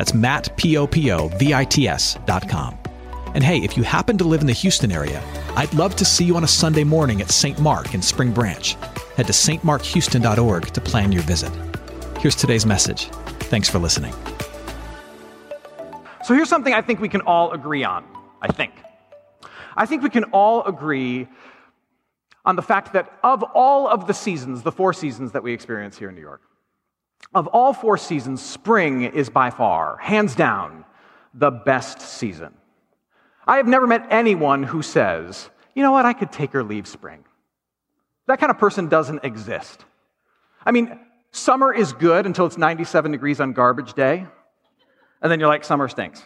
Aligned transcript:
That's 0.00 0.14
Matt, 0.14 0.56
P-O-P-O-V-I-T-S 0.56 2.18
dot 2.24 2.48
com. 2.48 2.78
And 3.34 3.44
hey, 3.44 3.58
if 3.58 3.76
you 3.76 3.82
happen 3.82 4.16
to 4.16 4.24
live 4.24 4.40
in 4.40 4.46
the 4.46 4.54
Houston 4.54 4.90
area, 4.90 5.22
I'd 5.56 5.74
love 5.74 5.94
to 5.96 6.06
see 6.06 6.24
you 6.24 6.36
on 6.36 6.44
a 6.44 6.48
Sunday 6.48 6.84
morning 6.84 7.20
at 7.20 7.30
St. 7.30 7.58
Mark 7.58 7.92
in 7.92 8.00
Spring 8.00 8.32
Branch. 8.32 8.72
Head 9.16 9.26
to 9.26 9.34
stmarkhouston.org 9.34 10.68
to 10.68 10.80
plan 10.80 11.12
your 11.12 11.20
visit. 11.24 11.52
Here's 12.18 12.34
today's 12.34 12.64
message. 12.64 13.10
Thanks 13.50 13.68
for 13.68 13.78
listening. 13.78 14.14
So 16.24 16.32
here's 16.32 16.48
something 16.48 16.72
I 16.72 16.80
think 16.80 17.00
we 17.00 17.10
can 17.10 17.20
all 17.20 17.52
agree 17.52 17.84
on. 17.84 18.02
I 18.40 18.50
think. 18.50 18.72
I 19.76 19.84
think 19.84 20.02
we 20.02 20.08
can 20.08 20.24
all 20.32 20.64
agree 20.64 21.28
on 22.46 22.56
the 22.56 22.62
fact 22.62 22.94
that 22.94 23.12
of 23.22 23.42
all 23.52 23.86
of 23.86 24.06
the 24.06 24.14
seasons, 24.14 24.62
the 24.62 24.72
four 24.72 24.94
seasons 24.94 25.32
that 25.32 25.42
we 25.42 25.52
experience 25.52 25.98
here 25.98 26.08
in 26.08 26.14
New 26.14 26.22
York, 26.22 26.40
of 27.34 27.46
all 27.48 27.72
four 27.72 27.96
seasons, 27.96 28.42
spring 28.42 29.02
is 29.02 29.30
by 29.30 29.50
far, 29.50 29.96
hands 29.98 30.34
down, 30.34 30.84
the 31.34 31.50
best 31.50 32.00
season. 32.00 32.52
I 33.46 33.56
have 33.56 33.66
never 33.66 33.86
met 33.86 34.06
anyone 34.10 34.62
who 34.62 34.82
says, 34.82 35.48
you 35.74 35.82
know 35.82 35.92
what, 35.92 36.06
I 36.06 36.12
could 36.12 36.32
take 36.32 36.54
or 36.54 36.62
leave 36.62 36.86
spring. 36.86 37.24
That 38.26 38.40
kind 38.40 38.50
of 38.50 38.58
person 38.58 38.88
doesn't 38.88 39.24
exist. 39.24 39.84
I 40.64 40.72
mean, 40.72 40.98
summer 41.32 41.72
is 41.72 41.92
good 41.92 42.26
until 42.26 42.46
it's 42.46 42.58
97 42.58 43.12
degrees 43.12 43.40
on 43.40 43.52
garbage 43.52 43.94
day, 43.94 44.26
and 45.22 45.30
then 45.30 45.40
you're 45.40 45.48
like, 45.48 45.64
summer 45.64 45.88
stinks. 45.88 46.22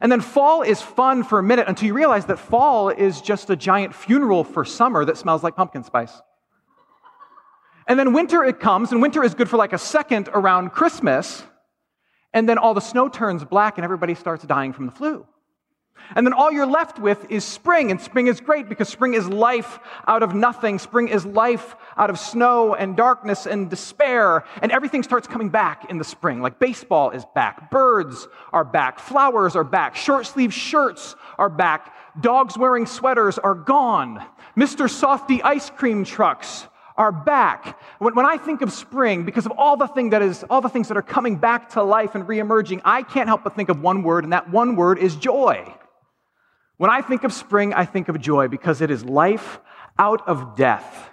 And 0.00 0.12
then 0.12 0.20
fall 0.20 0.62
is 0.62 0.82
fun 0.82 1.24
for 1.24 1.38
a 1.38 1.42
minute 1.42 1.68
until 1.68 1.86
you 1.86 1.94
realize 1.94 2.26
that 2.26 2.38
fall 2.38 2.90
is 2.90 3.20
just 3.20 3.48
a 3.48 3.56
giant 3.56 3.94
funeral 3.94 4.44
for 4.44 4.64
summer 4.64 5.04
that 5.04 5.16
smells 5.16 5.42
like 5.42 5.56
pumpkin 5.56 5.84
spice. 5.84 6.20
And 7.86 7.98
then 7.98 8.12
winter 8.12 8.44
it 8.44 8.58
comes, 8.58 8.92
and 8.92 9.00
winter 9.00 9.22
is 9.22 9.34
good 9.34 9.48
for 9.48 9.56
like 9.56 9.72
a 9.72 9.78
second 9.78 10.28
around 10.32 10.70
Christmas, 10.70 11.44
and 12.32 12.48
then 12.48 12.58
all 12.58 12.74
the 12.74 12.80
snow 12.80 13.08
turns 13.08 13.44
black 13.44 13.78
and 13.78 13.84
everybody 13.84 14.14
starts 14.14 14.44
dying 14.44 14.72
from 14.72 14.86
the 14.86 14.92
flu. 14.92 15.26
And 16.14 16.26
then 16.26 16.34
all 16.34 16.52
you're 16.52 16.66
left 16.66 16.98
with 16.98 17.30
is 17.30 17.44
spring, 17.44 17.90
and 17.90 18.00
spring 18.00 18.26
is 18.26 18.40
great 18.40 18.68
because 18.68 18.88
spring 18.88 19.14
is 19.14 19.26
life 19.26 19.78
out 20.06 20.22
of 20.22 20.34
nothing. 20.34 20.78
Spring 20.78 21.08
is 21.08 21.24
life 21.24 21.74
out 21.96 22.10
of 22.10 22.18
snow 22.18 22.74
and 22.74 22.96
darkness 22.96 23.46
and 23.46 23.70
despair, 23.70 24.44
and 24.60 24.70
everything 24.72 25.02
starts 25.02 25.26
coming 25.26 25.48
back 25.48 25.90
in 25.90 25.98
the 25.98 26.04
spring. 26.04 26.42
Like 26.42 26.58
baseball 26.58 27.10
is 27.10 27.24
back, 27.34 27.70
birds 27.70 28.28
are 28.52 28.64
back, 28.64 28.98
flowers 28.98 29.56
are 29.56 29.64
back, 29.64 29.96
short 29.96 30.26
sleeve 30.26 30.52
shirts 30.52 31.16
are 31.38 31.48
back, 31.48 31.94
dogs 32.20 32.58
wearing 32.58 32.86
sweaters 32.86 33.38
are 33.38 33.54
gone, 33.54 34.24
Mr. 34.56 34.88
Softee 34.88 35.40
ice 35.42 35.70
cream 35.70 36.04
trucks 36.04 36.66
are 36.96 37.12
back. 37.12 37.78
When, 37.98 38.14
when, 38.14 38.26
I 38.26 38.36
think 38.36 38.62
of 38.62 38.72
spring, 38.72 39.24
because 39.24 39.46
of 39.46 39.52
all 39.52 39.76
the 39.76 39.86
thing 39.86 40.10
that 40.10 40.22
is, 40.22 40.44
all 40.48 40.60
the 40.60 40.68
things 40.68 40.88
that 40.88 40.96
are 40.96 41.02
coming 41.02 41.36
back 41.36 41.70
to 41.70 41.82
life 41.82 42.14
and 42.14 42.24
reemerging, 42.24 42.80
I 42.84 43.02
can't 43.02 43.28
help 43.28 43.44
but 43.44 43.54
think 43.54 43.68
of 43.68 43.80
one 43.80 44.02
word, 44.02 44.24
and 44.24 44.32
that 44.32 44.50
one 44.50 44.76
word 44.76 44.98
is 44.98 45.16
joy. 45.16 45.72
When 46.76 46.90
I 46.90 47.00
think 47.00 47.24
of 47.24 47.32
spring, 47.32 47.72
I 47.72 47.84
think 47.84 48.08
of 48.08 48.20
joy 48.20 48.48
because 48.48 48.80
it 48.80 48.90
is 48.90 49.04
life 49.04 49.60
out 49.98 50.26
of 50.28 50.56
death. 50.56 51.10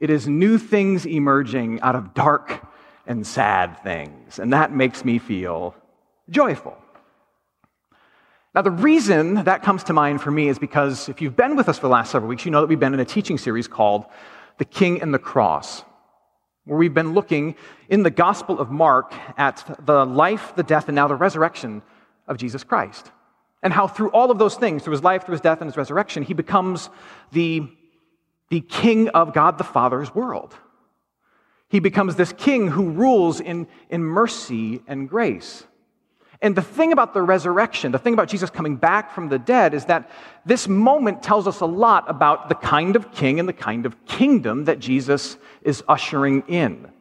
It 0.00 0.10
is 0.10 0.26
new 0.26 0.58
things 0.58 1.06
emerging 1.06 1.80
out 1.80 1.94
of 1.94 2.14
dark 2.14 2.66
and 3.06 3.26
sad 3.26 3.82
things. 3.82 4.38
And 4.38 4.52
that 4.52 4.72
makes 4.72 5.04
me 5.04 5.18
feel 5.18 5.74
joyful. 6.30 6.76
Now, 8.54 8.62
the 8.62 8.70
reason 8.70 9.44
that 9.44 9.62
comes 9.62 9.82
to 9.84 9.92
mind 9.92 10.20
for 10.20 10.30
me 10.30 10.48
is 10.48 10.58
because 10.58 11.08
if 11.08 11.20
you've 11.20 11.34
been 11.34 11.56
with 11.56 11.68
us 11.68 11.78
for 11.78 11.88
the 11.88 11.92
last 11.92 12.12
several 12.12 12.28
weeks, 12.28 12.44
you 12.44 12.52
know 12.52 12.60
that 12.60 12.68
we've 12.68 12.78
been 12.78 12.94
in 12.94 13.00
a 13.00 13.04
teaching 13.04 13.36
series 13.36 13.66
called 13.66 14.06
The 14.58 14.64
King 14.64 15.02
and 15.02 15.12
the 15.12 15.18
Cross, 15.18 15.84
where 16.64 16.78
we've 16.78 16.94
been 16.94 17.14
looking 17.14 17.56
in 17.88 18.02
the 18.02 18.10
Gospel 18.10 18.58
of 18.58 18.70
Mark 18.70 19.12
at 19.36 19.78
the 19.84 20.04
life, 20.04 20.54
the 20.56 20.62
death, 20.62 20.88
and 20.88 20.94
now 20.94 21.08
the 21.08 21.14
resurrection 21.14 21.82
of 22.26 22.36
Jesus 22.36 22.64
Christ 22.64 23.10
and 23.64 23.72
how 23.72 23.88
through 23.88 24.10
all 24.10 24.30
of 24.30 24.38
those 24.38 24.54
things, 24.54 24.84
through 24.84 24.92
his 24.92 25.02
life, 25.02 25.24
through 25.24 25.32
his 25.32 25.40
death, 25.40 25.60
and 25.60 25.68
his 25.68 25.76
resurrection, 25.76 26.22
he 26.22 26.34
becomes 26.34 26.90
the, 27.32 27.66
the 28.50 28.60
king 28.60 29.08
of 29.08 29.32
God 29.32 29.56
the 29.56 29.64
Father's 29.64 30.14
world. 30.14 30.54
He 31.70 31.80
becomes 31.80 32.14
this 32.14 32.32
king 32.34 32.68
who 32.68 32.90
rules 32.90 33.40
in, 33.40 33.66
in 33.88 34.04
mercy 34.04 34.82
and 34.86 35.08
grace. 35.08 35.64
And 36.44 36.54
the 36.54 36.60
thing 36.60 36.92
about 36.92 37.14
the 37.14 37.22
resurrection, 37.22 37.90
the 37.90 37.98
thing 37.98 38.12
about 38.12 38.28
Jesus 38.28 38.50
coming 38.50 38.76
back 38.76 39.14
from 39.14 39.30
the 39.30 39.38
dead, 39.38 39.72
is 39.72 39.86
that 39.86 40.10
this 40.44 40.68
moment 40.68 41.22
tells 41.22 41.48
us 41.48 41.60
a 41.60 41.66
lot 41.66 42.04
about 42.06 42.50
the 42.50 42.54
kind 42.54 42.96
of 42.96 43.10
king 43.12 43.40
and 43.40 43.48
the 43.48 43.54
kind 43.54 43.86
of 43.86 44.04
kingdom 44.04 44.66
that 44.66 44.78
Jesus 44.78 45.38
is 45.62 45.82
ushering 45.88 46.42
in. 46.46 46.92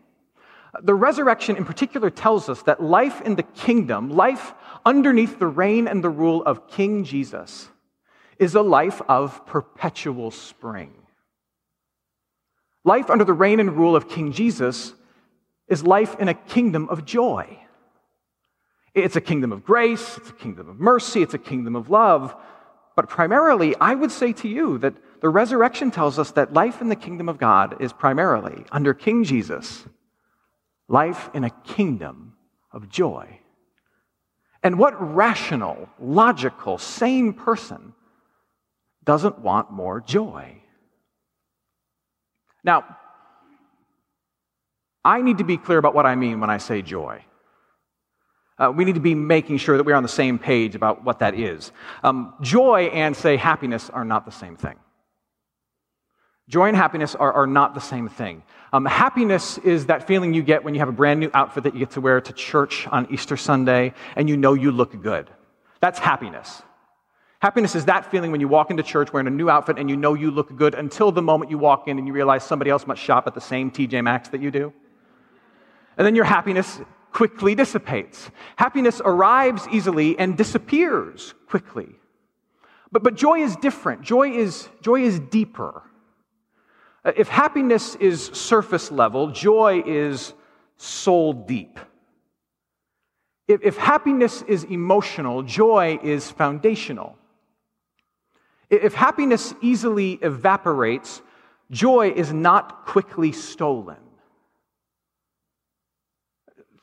The 0.82 0.96
resurrection, 0.96 1.58
in 1.58 1.66
particular, 1.66 2.10
tells 2.10 2.48
us 2.48 2.62
that 2.62 2.82
life 2.82 3.20
in 3.20 3.36
the 3.36 3.44
kingdom, 3.44 4.12
life 4.12 4.54
underneath 4.86 5.40
the 5.40 5.48
reign 5.48 5.90
and 5.90 6.02
the 6.02 6.10
rule 6.10 6.42
of 6.46 6.70
King 6.70 7.04
Jesus, 7.04 7.68
is 8.40 8.56
a 8.56 8.62
life 8.62 9.02
of 9.10 9.46
perpetual 9.46 10.32
spring. 10.32 10.94
Life 12.86 13.10
under 13.10 13.26
the 13.26 13.34
reign 13.34 13.60
and 13.60 13.76
rule 13.76 13.98
of 13.98 14.08
King 14.08 14.32
Jesus 14.32 14.94
is 15.68 15.84
life 15.84 16.16
in 16.18 16.30
a 16.30 16.34
kingdom 16.34 16.88
of 16.88 17.04
joy. 17.04 17.60
It's 18.94 19.16
a 19.16 19.22
kingdom 19.22 19.52
of 19.52 19.66
grace, 19.66 20.18
it's 20.18 20.30
a 20.30 20.34
kingdom 20.34 20.70
of 20.70 20.80
mercy, 20.80 21.22
it's 21.22 21.34
a 21.34 21.40
kingdom 21.40 21.76
of 21.76 21.90
love. 21.90 22.36
But 22.96 23.10
primarily, 23.10 23.76
I 23.82 23.96
would 23.96 24.12
say 24.12 24.34
to 24.34 24.48
you 24.48 24.78
that 24.80 24.94
the 25.22 25.30
resurrection 25.30 25.90
tells 25.90 26.20
us 26.20 26.32
that 26.32 26.54
life 26.54 26.80
in 26.82 26.90
the 26.90 26.96
kingdom 26.96 27.28
of 27.28 27.40
God 27.40 27.82
is 27.82 27.92
primarily, 27.92 28.66
under 28.72 28.94
King 28.94 29.24
Jesus, 29.24 29.86
life 30.88 31.30
in 31.34 31.44
a 31.44 31.50
kingdom 31.50 32.34
of 32.72 32.90
joy. 32.90 33.40
And 34.62 34.78
what 34.78 35.16
rational, 35.16 35.90
logical, 36.00 36.78
sane 36.78 37.34
person 37.34 37.94
doesn't 39.04 39.40
want 39.40 39.72
more 39.72 40.00
joy? 40.00 40.62
Now, 42.64 42.98
I 45.04 45.22
need 45.22 45.40
to 45.40 45.44
be 45.44 45.58
clear 45.58 45.80
about 45.80 45.96
what 45.96 46.06
I 46.06 46.16
mean 46.16 46.40
when 46.40 46.50
I 46.50 46.60
say 46.60 46.82
joy. 46.82 47.26
Uh, 48.58 48.72
we 48.76 48.86
need 48.86 48.96
to 48.96 49.02
be 49.02 49.16
making 49.16 49.58
sure 49.58 49.78
that 49.78 49.84
we're 49.84 49.96
on 49.96 50.04
the 50.04 50.10
same 50.10 50.38
page 50.38 50.76
about 50.76 51.04
what 51.04 51.20
that 51.20 51.34
is. 51.34 51.72
Um, 52.04 52.34
joy 52.42 52.84
and, 52.94 53.16
say, 53.16 53.36
happiness 53.36 53.90
are 53.90 54.06
not 54.06 54.26
the 54.26 54.32
same 54.32 54.56
thing. 54.56 54.76
Joy 56.50 56.68
and 56.68 56.78
happiness 56.78 57.16
are, 57.16 57.32
are 57.32 57.48
not 57.48 57.74
the 57.74 57.82
same 57.82 58.10
thing. 58.10 58.44
Um, 58.74 58.86
happiness 58.86 59.58
is 59.60 59.86
that 59.86 60.08
feeling 60.08 60.34
you 60.34 60.44
get 60.44 60.64
when 60.64 60.74
you 60.74 60.80
have 60.80 60.90
a 60.90 60.94
brand 60.94 61.20
new 61.20 61.32
outfit 61.34 61.64
that 61.64 61.74
you 61.74 61.80
get 61.80 61.92
to 61.92 62.02
wear 62.02 62.20
to 62.20 62.34
church 62.34 62.86
on 62.88 63.08
Easter 63.12 63.38
Sunday 63.38 63.94
and 64.16 64.28
you 64.28 64.36
know 64.36 64.54
you 64.54 64.72
look 64.72 65.00
good. 65.02 65.30
That's 65.80 66.00
happiness. 66.00 66.62
Happiness 67.40 67.76
is 67.76 67.86
that 67.86 68.10
feeling 68.10 68.32
when 68.32 68.40
you 68.40 68.48
walk 68.48 68.72
into 68.72 68.84
church 68.84 69.12
wearing 69.12 69.28
a 69.28 69.30
new 69.30 69.50
outfit 69.50 69.78
and 69.78 69.90
you 69.90 69.98
know 69.98 70.14
you 70.14 70.32
look 70.32 70.56
good 70.56 70.76
until 70.76 71.12
the 71.12 71.22
moment 71.22 71.52
you 71.52 71.58
walk 71.58 71.88
in 71.88 71.98
and 71.98 72.08
you 72.08 72.14
realize 72.14 72.44
somebody 72.44 72.72
else 72.72 72.88
must 72.88 73.02
shop 73.02 73.28
at 73.28 73.34
the 73.34 73.42
same 73.42 73.70
TJ 73.70 74.04
Maxx 74.04 74.30
that 74.30 74.42
you 74.42 74.52
do. 74.52 74.74
And 75.98 76.06
then 76.06 76.16
your 76.16 76.26
happiness 76.26 76.80
quickly 77.14 77.56
dissipates. 77.56 78.32
Happiness 78.58 79.02
arrives 79.06 79.68
easily 79.72 80.18
and 80.20 80.36
disappears 80.36 81.34
quickly. 81.48 81.90
But, 82.92 83.04
but 83.04 83.16
joy 83.16 83.40
is 83.40 83.56
different. 83.56 84.02
Joy 84.02 84.32
is, 84.32 84.68
joy 84.82 85.02
is 85.02 85.20
deeper. 85.20 85.84
Uh, 87.06 87.12
if 87.16 87.28
happiness 87.28 87.96
is 87.96 88.26
surface 88.34 88.92
level, 88.92 89.32
joy 89.32 89.84
is 89.86 90.34
soul 90.78 91.34
deep. 91.34 91.80
If, 93.48 93.62
if 93.64 93.78
happiness 93.78 94.42
is 94.44 94.64
emotional, 94.64 95.44
joy 95.44 96.00
is 96.04 96.32
foundational. 96.32 97.18
If 98.70 98.96
happiness 98.96 99.54
easily 99.62 100.14
evaporates, 100.14 101.22
joy 101.70 102.12
is 102.16 102.34
not 102.34 102.86
quickly 102.86 103.32
stolen. 103.32 103.98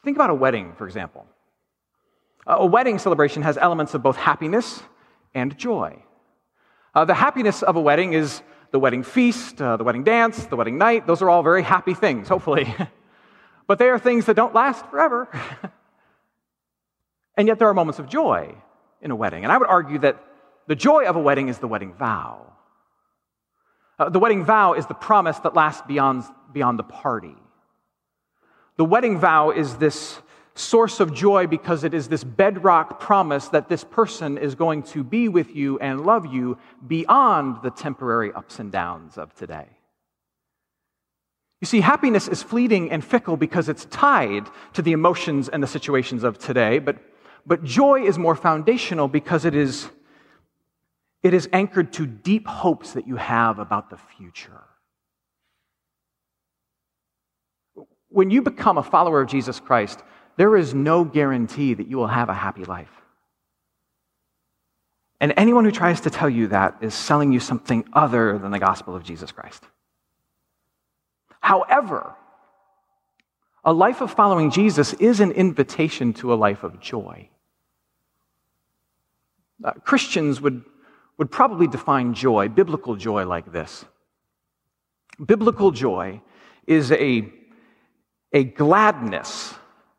Think 0.04 0.16
about 0.16 0.30
a 0.30 0.34
wedding, 0.34 0.74
for 0.76 0.86
example. 0.86 1.26
A 2.46 2.66
wedding 2.66 2.98
celebration 2.98 3.42
has 3.42 3.58
elements 3.58 3.94
of 3.94 4.02
both 4.02 4.16
happiness 4.16 4.82
and 5.34 5.56
joy. 5.58 6.02
Uh, 6.94 7.04
the 7.04 7.14
happiness 7.14 7.62
of 7.62 7.76
a 7.76 7.80
wedding 7.80 8.12
is 8.12 8.42
the 8.70 8.78
wedding 8.78 9.02
feast, 9.02 9.60
uh, 9.60 9.76
the 9.76 9.84
wedding 9.84 10.04
dance, 10.04 10.46
the 10.46 10.56
wedding 10.56 10.78
night. 10.78 11.06
Those 11.06 11.22
are 11.22 11.30
all 11.30 11.42
very 11.42 11.62
happy 11.62 11.94
things, 11.94 12.28
hopefully. 12.28 12.74
but 13.66 13.78
they 13.78 13.88
are 13.88 13.98
things 13.98 14.26
that 14.26 14.34
don't 14.34 14.54
last 14.54 14.86
forever. 14.86 15.28
And 17.40 17.48
yet 17.48 17.58
there 17.58 17.68
are 17.68 17.74
moments 17.74 17.98
of 17.98 18.06
joy 18.06 18.54
in 19.00 19.10
a 19.10 19.16
wedding. 19.16 19.44
And 19.44 19.52
I 19.52 19.56
would 19.56 19.66
argue 19.66 19.98
that 20.00 20.22
the 20.66 20.74
joy 20.74 21.06
of 21.06 21.16
a 21.16 21.20
wedding 21.20 21.48
is 21.48 21.58
the 21.58 21.68
wedding 21.68 21.94
vow. 21.94 22.52
Uh, 23.98 24.10
the 24.10 24.18
wedding 24.18 24.44
vow 24.44 24.74
is 24.74 24.84
the 24.84 24.94
promise 24.94 25.38
that 25.38 25.54
lasts 25.54 25.82
beyond, 25.86 26.24
beyond 26.52 26.78
the 26.78 26.82
party. 26.82 27.34
The 28.80 28.86
wedding 28.86 29.18
vow 29.18 29.50
is 29.50 29.76
this 29.76 30.20
source 30.54 31.00
of 31.00 31.12
joy 31.12 31.46
because 31.46 31.84
it 31.84 31.92
is 31.92 32.08
this 32.08 32.24
bedrock 32.24 32.98
promise 32.98 33.48
that 33.48 33.68
this 33.68 33.84
person 33.84 34.38
is 34.38 34.54
going 34.54 34.84
to 34.84 35.04
be 35.04 35.28
with 35.28 35.54
you 35.54 35.78
and 35.80 36.06
love 36.06 36.24
you 36.24 36.56
beyond 36.86 37.58
the 37.62 37.70
temporary 37.70 38.32
ups 38.32 38.58
and 38.58 38.72
downs 38.72 39.18
of 39.18 39.34
today. 39.34 39.66
You 41.60 41.66
see, 41.66 41.82
happiness 41.82 42.26
is 42.26 42.42
fleeting 42.42 42.90
and 42.90 43.04
fickle 43.04 43.36
because 43.36 43.68
it's 43.68 43.84
tied 43.84 44.48
to 44.72 44.80
the 44.80 44.92
emotions 44.92 45.50
and 45.50 45.62
the 45.62 45.66
situations 45.66 46.24
of 46.24 46.38
today, 46.38 46.78
but, 46.78 46.96
but 47.44 47.62
joy 47.62 48.04
is 48.04 48.16
more 48.16 48.34
foundational 48.34 49.08
because 49.08 49.44
it 49.44 49.54
is, 49.54 49.90
it 51.22 51.34
is 51.34 51.50
anchored 51.52 51.92
to 51.92 52.06
deep 52.06 52.46
hopes 52.46 52.94
that 52.94 53.06
you 53.06 53.16
have 53.16 53.58
about 53.58 53.90
the 53.90 53.98
future. 53.98 54.62
When 58.10 58.30
you 58.30 58.42
become 58.42 58.78
a 58.78 58.82
follower 58.82 59.20
of 59.20 59.28
Jesus 59.28 59.58
Christ, 59.58 60.02
there 60.36 60.56
is 60.56 60.74
no 60.74 61.04
guarantee 61.04 61.74
that 61.74 61.88
you 61.88 61.96
will 61.96 62.06
have 62.06 62.28
a 62.28 62.34
happy 62.34 62.64
life. 62.64 62.90
And 65.20 65.34
anyone 65.36 65.64
who 65.64 65.70
tries 65.70 66.00
to 66.02 66.10
tell 66.10 66.30
you 66.30 66.48
that 66.48 66.78
is 66.80 66.94
selling 66.94 67.32
you 67.32 67.40
something 67.40 67.84
other 67.92 68.38
than 68.38 68.50
the 68.50 68.58
gospel 68.58 68.96
of 68.96 69.04
Jesus 69.04 69.32
Christ. 69.32 69.62
However, 71.40 72.14
a 73.64 73.72
life 73.72 74.00
of 74.00 74.10
following 74.10 74.50
Jesus 74.50 74.94
is 74.94 75.20
an 75.20 75.32
invitation 75.32 76.14
to 76.14 76.32
a 76.32 76.36
life 76.36 76.62
of 76.62 76.80
joy. 76.80 77.28
Uh, 79.62 79.72
Christians 79.72 80.40
would, 80.40 80.64
would 81.18 81.30
probably 81.30 81.66
define 81.66 82.14
joy, 82.14 82.48
biblical 82.48 82.96
joy, 82.96 83.26
like 83.26 83.52
this 83.52 83.84
Biblical 85.24 85.70
joy 85.70 86.22
is 86.66 86.92
a 86.92 87.30
a 88.32 88.44
gladness 88.44 89.54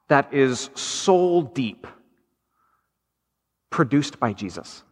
that 0.07 0.33
is 0.33 0.69
soul 0.75 1.42
deep, 1.42 1.88
produced 3.69 4.19
by 4.19 4.33
Jesus. 4.33 4.83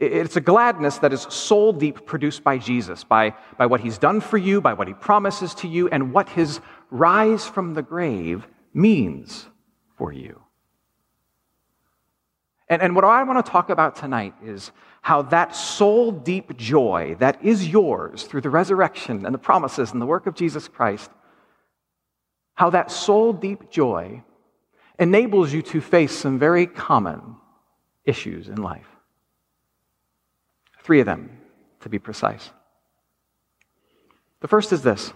It's 0.00 0.36
a 0.36 0.40
gladness 0.40 0.98
that 0.98 1.12
is 1.12 1.22
soul 1.22 1.72
deep, 1.72 2.06
produced 2.06 2.44
by 2.44 2.58
Jesus, 2.58 3.02
by, 3.02 3.34
by 3.56 3.66
what 3.66 3.80
he's 3.80 3.98
done 3.98 4.20
for 4.20 4.38
you, 4.38 4.60
by 4.60 4.72
what 4.72 4.86
he 4.86 4.94
promises 4.94 5.54
to 5.56 5.68
you, 5.68 5.88
and 5.88 6.12
what 6.12 6.28
his 6.28 6.60
rise 6.90 7.46
from 7.46 7.74
the 7.74 7.82
grave 7.82 8.46
means 8.72 9.48
for 9.96 10.12
you. 10.12 10.40
And, 12.68 12.82
and 12.82 12.94
what 12.94 13.04
I 13.04 13.22
want 13.22 13.44
to 13.44 13.50
talk 13.50 13.70
about 13.70 13.96
tonight 13.96 14.34
is 14.44 14.72
how 15.00 15.22
that 15.22 15.56
soul 15.56 16.12
deep 16.12 16.56
joy 16.56 17.16
that 17.18 17.42
is 17.42 17.68
yours 17.68 18.24
through 18.24 18.42
the 18.42 18.50
resurrection 18.50 19.24
and 19.24 19.34
the 19.34 19.38
promises 19.38 19.92
and 19.92 20.02
the 20.02 20.06
work 20.06 20.26
of 20.26 20.34
Jesus 20.34 20.68
Christ, 20.68 21.10
how 22.54 22.70
that 22.70 22.90
soul 22.90 23.32
deep 23.32 23.70
joy 23.70 24.22
enables 24.98 25.52
you 25.52 25.62
to 25.62 25.80
face 25.80 26.12
some 26.12 26.38
very 26.38 26.66
common 26.66 27.36
issues 28.04 28.48
in 28.48 28.56
life. 28.56 28.88
Three 30.82 31.00
of 31.00 31.06
them, 31.06 31.38
to 31.80 31.88
be 31.88 31.98
precise. 31.98 32.50
The 34.40 34.48
first 34.48 34.72
is 34.72 34.82
this 34.82 35.12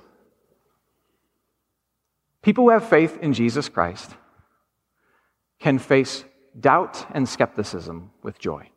people 2.42 2.64
who 2.64 2.70
have 2.70 2.88
faith 2.88 3.18
in 3.22 3.32
Jesus 3.32 3.68
Christ 3.68 4.10
can 5.60 5.78
face 5.78 6.24
doubt 6.58 7.06
and 7.12 7.28
skepticism 7.28 8.10
with 8.22 8.38
joy. 8.38 8.68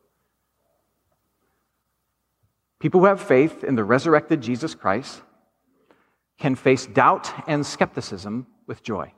People 2.78 3.00
who 3.00 3.06
have 3.06 3.20
faith 3.20 3.64
in 3.64 3.74
the 3.74 3.84
resurrected 3.84 4.40
Jesus 4.40 4.74
Christ 4.74 5.22
can 6.38 6.54
face 6.54 6.86
doubt 6.86 7.32
and 7.48 7.64
skepticism 7.64 8.46
with 8.66 8.82
joy. 8.82 9.12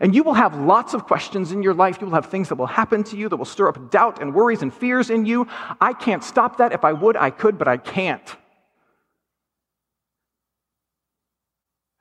And 0.00 0.14
you 0.14 0.22
will 0.24 0.34
have 0.34 0.58
lots 0.58 0.94
of 0.94 1.04
questions 1.04 1.52
in 1.52 1.62
your 1.62 1.74
life. 1.74 2.00
You 2.00 2.06
will 2.06 2.14
have 2.14 2.26
things 2.26 2.48
that 2.48 2.56
will 2.56 2.66
happen 2.66 3.04
to 3.04 3.16
you 3.16 3.28
that 3.28 3.36
will 3.36 3.44
stir 3.44 3.68
up 3.68 3.90
doubt 3.90 4.20
and 4.20 4.34
worries 4.34 4.62
and 4.62 4.72
fears 4.72 5.10
in 5.10 5.26
you. 5.26 5.46
I 5.80 5.92
can't 5.92 6.24
stop 6.24 6.56
that. 6.56 6.72
If 6.72 6.84
I 6.84 6.92
would, 6.92 7.16
I 7.16 7.30
could, 7.30 7.58
but 7.58 7.68
I 7.68 7.76
can't. 7.76 8.36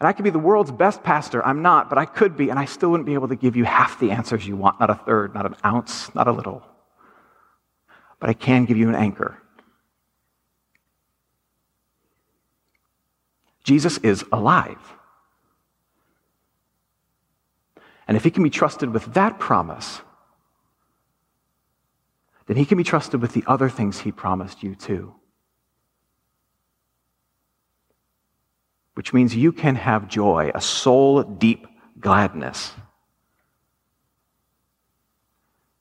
And 0.02 0.08
I 0.08 0.14
could 0.14 0.24
be 0.24 0.32
the 0.32 0.40
world's 0.40 0.72
best 0.72 1.04
pastor. 1.04 1.46
I'm 1.46 1.62
not, 1.62 1.88
but 1.88 2.00
I 2.00 2.06
could 2.06 2.36
be, 2.36 2.50
and 2.50 2.58
I 2.58 2.66
still 2.66 2.90
wouldn't 2.90 3.06
be 3.06 3.14
able 3.14 3.28
to 3.28 3.36
give 3.36 3.56
you 3.56 3.66
half 3.66 4.00
the 4.00 4.10
answers 4.10 4.48
you 4.48 4.56
want, 4.56 4.80
not 4.80 4.90
a 4.90 4.96
third, 4.96 5.36
not 5.36 5.46
an 5.46 5.56
ounce, 5.64 6.14
not 6.16 6.28
a 6.28 6.32
little. 6.32 6.64
But 8.20 8.32
I 8.32 8.34
can 8.34 8.66
give 8.66 8.78
you 8.78 8.90
an 8.90 8.96
anchor. 8.96 9.38
Jesus 13.64 14.00
is 14.00 14.26
alive. 14.32 14.80
And 18.08 18.18
if 18.18 18.24
he 18.24 18.32
can 18.32 18.42
be 18.42 18.50
trusted 18.50 18.92
with 18.92 19.14
that 19.14 19.38
promise, 19.38 20.02
then 22.48 22.58
he 22.58 22.66
can 22.66 22.80
be 22.80 22.84
trusted 22.84 23.22
with 23.22 23.34
the 23.34 23.44
other 23.46 23.70
things 23.70 24.00
he 24.00 24.12
promised 24.12 24.64
you 24.64 24.74
too. 24.74 25.14
Which 29.02 29.14
means 29.14 29.36
you 29.36 29.52
can 29.52 29.78
have 29.78 30.08
joy, 30.08 30.52
a 30.54 30.62
soul 30.62 31.24
deep 31.24 31.66
gladness 32.00 32.72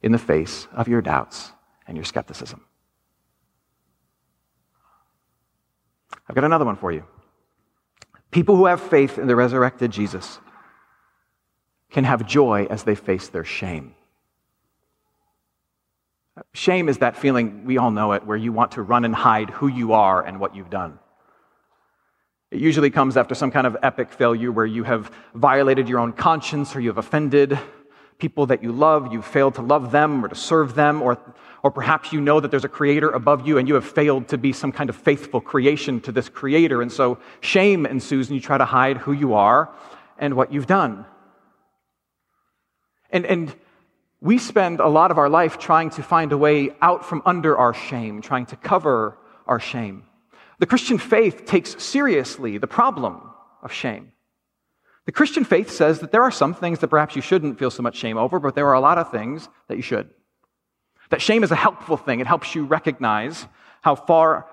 in 0.00 0.10
the 0.10 0.16
face 0.16 0.66
of 0.72 0.88
your 0.88 1.02
doubts 1.02 1.52
and 1.86 1.98
your 1.98 2.04
skepticism. 2.04 2.64
I've 6.26 6.34
got 6.34 6.44
another 6.44 6.64
one 6.64 6.76
for 6.76 6.90
you. 6.90 7.04
People 8.30 8.56
who 8.56 8.64
have 8.64 8.80
faith 8.80 9.18
in 9.18 9.26
the 9.26 9.36
resurrected 9.36 9.90
Jesus 9.90 10.40
can 11.90 12.04
have 12.04 12.26
joy 12.26 12.68
as 12.70 12.84
they 12.84 12.94
face 12.94 13.28
their 13.28 13.44
shame. 13.44 13.94
Shame 16.54 16.88
is 16.88 16.96
that 16.98 17.18
feeling, 17.18 17.66
we 17.66 17.76
all 17.76 17.90
know 17.90 18.12
it, 18.12 18.24
where 18.24 18.38
you 18.38 18.50
want 18.50 18.72
to 18.72 18.82
run 18.82 19.04
and 19.04 19.14
hide 19.14 19.50
who 19.50 19.68
you 19.68 19.92
are 19.92 20.24
and 20.24 20.40
what 20.40 20.56
you've 20.56 20.70
done. 20.70 20.98
It 22.50 22.58
usually 22.60 22.90
comes 22.90 23.16
after 23.16 23.34
some 23.34 23.52
kind 23.52 23.66
of 23.66 23.76
epic 23.82 24.10
failure 24.10 24.50
where 24.50 24.66
you 24.66 24.82
have 24.82 25.12
violated 25.34 25.88
your 25.88 26.00
own 26.00 26.12
conscience 26.12 26.74
or 26.74 26.80
you 26.80 26.88
have 26.88 26.98
offended 26.98 27.58
people 28.18 28.46
that 28.46 28.62
you 28.62 28.72
love, 28.72 29.12
you've 29.12 29.26
failed 29.26 29.54
to 29.54 29.62
love 29.62 29.92
them 29.92 30.24
or 30.24 30.28
to 30.28 30.34
serve 30.34 30.74
them, 30.74 31.00
or, 31.00 31.18
or 31.62 31.70
perhaps 31.70 32.12
you 32.12 32.20
know 32.20 32.38
that 32.38 32.50
there's 32.50 32.64
a 32.64 32.68
creator 32.68 33.08
above 33.10 33.46
you 33.46 33.56
and 33.58 33.66
you 33.66 33.74
have 33.74 33.84
failed 33.84 34.28
to 34.28 34.36
be 34.36 34.52
some 34.52 34.70
kind 34.72 34.90
of 34.90 34.96
faithful 34.96 35.40
creation 35.40 36.00
to 36.00 36.12
this 36.12 36.28
creator. 36.28 36.82
And 36.82 36.92
so 36.92 37.18
shame 37.40 37.86
ensues 37.86 38.28
and 38.28 38.34
you 38.34 38.40
try 38.40 38.58
to 38.58 38.64
hide 38.64 38.98
who 38.98 39.12
you 39.12 39.34
are 39.34 39.70
and 40.18 40.34
what 40.34 40.52
you've 40.52 40.66
done. 40.66 41.06
And, 43.10 43.24
and 43.26 43.54
we 44.20 44.38
spend 44.38 44.80
a 44.80 44.88
lot 44.88 45.10
of 45.10 45.18
our 45.18 45.28
life 45.28 45.58
trying 45.58 45.90
to 45.90 46.02
find 46.02 46.32
a 46.32 46.38
way 46.38 46.70
out 46.82 47.04
from 47.04 47.22
under 47.24 47.56
our 47.56 47.72
shame, 47.72 48.20
trying 48.20 48.46
to 48.46 48.56
cover 48.56 49.16
our 49.46 49.58
shame. 49.58 50.04
The 50.60 50.66
Christian 50.66 50.98
faith 50.98 51.46
takes 51.46 51.82
seriously 51.82 52.58
the 52.58 52.66
problem 52.66 53.20
of 53.62 53.72
shame. 53.72 54.12
The 55.06 55.12
Christian 55.12 55.42
faith 55.42 55.70
says 55.70 56.00
that 56.00 56.12
there 56.12 56.22
are 56.22 56.30
some 56.30 56.54
things 56.54 56.78
that 56.80 56.88
perhaps 56.88 57.16
you 57.16 57.22
shouldn't 57.22 57.58
feel 57.58 57.70
so 57.70 57.82
much 57.82 57.96
shame 57.96 58.18
over, 58.18 58.38
but 58.38 58.54
there 58.54 58.68
are 58.68 58.74
a 58.74 58.80
lot 58.80 58.98
of 58.98 59.10
things 59.10 59.48
that 59.68 59.76
you 59.76 59.82
should. 59.82 60.10
That 61.08 61.22
shame 61.22 61.42
is 61.42 61.50
a 61.50 61.56
helpful 61.56 61.96
thing. 61.96 62.20
It 62.20 62.26
helps 62.26 62.54
you 62.54 62.64
recognize 62.64 63.46
how 63.80 63.96
far 63.96 64.46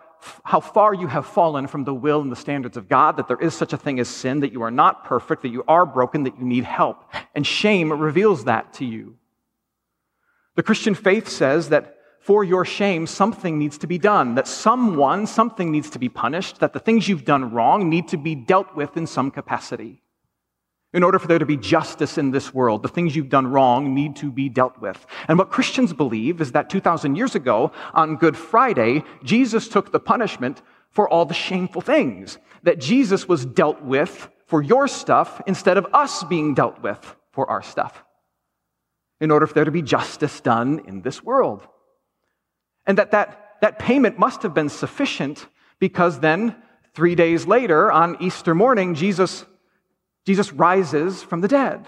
how 0.43 0.59
far 0.59 0.95
you 0.95 1.05
have 1.05 1.27
fallen 1.27 1.67
from 1.67 1.83
the 1.83 1.93
will 1.93 2.21
and 2.21 2.31
the 2.31 2.35
standards 2.35 2.75
of 2.75 2.89
God, 2.89 3.17
that 3.17 3.27
there 3.27 3.39
is 3.39 3.53
such 3.53 3.71
a 3.71 3.77
thing 3.77 3.99
as 3.99 4.07
sin, 4.07 4.39
that 4.39 4.51
you 4.51 4.63
are 4.63 4.71
not 4.71 5.03
perfect, 5.05 5.43
that 5.43 5.49
you 5.49 5.63
are 5.67 5.85
broken, 5.85 6.23
that 6.23 6.39
you 6.39 6.45
need 6.45 6.63
help. 6.63 7.03
And 7.35 7.45
shame 7.45 7.93
reveals 7.93 8.45
that 8.45 8.73
to 8.73 8.85
you. 8.85 9.15
The 10.55 10.63
Christian 10.63 10.95
faith 10.95 11.29
says 11.29 11.69
that 11.69 11.96
for 12.27 12.43
your 12.43 12.65
shame, 12.65 13.07
something 13.07 13.57
needs 13.57 13.77
to 13.77 13.87
be 13.87 13.97
done, 13.97 14.35
that 14.35 14.49
someone, 14.49 15.25
something 15.25 15.71
needs 15.71 15.89
to 15.91 15.97
be 15.97 16.09
punished, 16.09 16.59
that 16.59 16.73
the 16.73 16.79
things 16.79 17.07
you've 17.07 17.23
done 17.23 17.53
wrong 17.53 17.89
need 17.89 18.05
to 18.09 18.17
be 18.17 18.35
dealt 18.35 18.75
with 18.75 18.97
in 18.97 19.07
some 19.07 19.31
capacity. 19.31 20.01
In 20.91 21.03
order 21.03 21.19
for 21.19 21.27
there 21.27 21.39
to 21.39 21.45
be 21.45 21.55
justice 21.55 22.17
in 22.17 22.31
this 22.31 22.53
world, 22.53 22.83
the 22.83 22.89
things 22.89 23.15
you've 23.15 23.29
done 23.29 23.47
wrong 23.47 23.95
need 23.95 24.17
to 24.17 24.29
be 24.29 24.49
dealt 24.49 24.77
with. 24.81 25.05
And 25.29 25.37
what 25.37 25.51
Christians 25.51 25.93
believe 25.93 26.41
is 26.41 26.51
that 26.51 26.69
2,000 26.69 27.15
years 27.15 27.33
ago, 27.33 27.71
on 27.93 28.17
Good 28.17 28.35
Friday, 28.35 29.05
Jesus 29.23 29.69
took 29.69 29.93
the 29.93 29.99
punishment 30.01 30.61
for 30.89 31.07
all 31.07 31.23
the 31.23 31.33
shameful 31.33 31.81
things. 31.81 32.39
That 32.63 32.81
Jesus 32.81 33.29
was 33.29 33.45
dealt 33.45 33.81
with 33.81 34.27
for 34.47 34.61
your 34.61 34.89
stuff 34.89 35.41
instead 35.47 35.77
of 35.77 35.87
us 35.93 36.25
being 36.25 36.55
dealt 36.55 36.81
with 36.81 37.15
for 37.31 37.49
our 37.49 37.61
stuff. 37.61 38.03
In 39.21 39.31
order 39.31 39.47
for 39.47 39.53
there 39.53 39.63
to 39.63 39.71
be 39.71 39.81
justice 39.81 40.41
done 40.41 40.81
in 40.87 41.03
this 41.03 41.23
world. 41.23 41.65
And 42.87 42.97
that, 42.97 43.11
that 43.11 43.47
that 43.61 43.79
payment 43.79 44.19
must 44.19 44.43
have 44.43 44.53
been 44.53 44.69
sufficient 44.69 45.47
because 45.79 46.19
then, 46.19 46.55
three 46.93 47.15
days 47.15 47.45
later, 47.45 47.91
on 47.91 48.17
Easter 48.21 48.55
morning, 48.55 48.95
Jesus, 48.95 49.45
Jesus 50.25 50.51
rises 50.53 51.23
from 51.23 51.41
the 51.41 51.47
dead. 51.47 51.85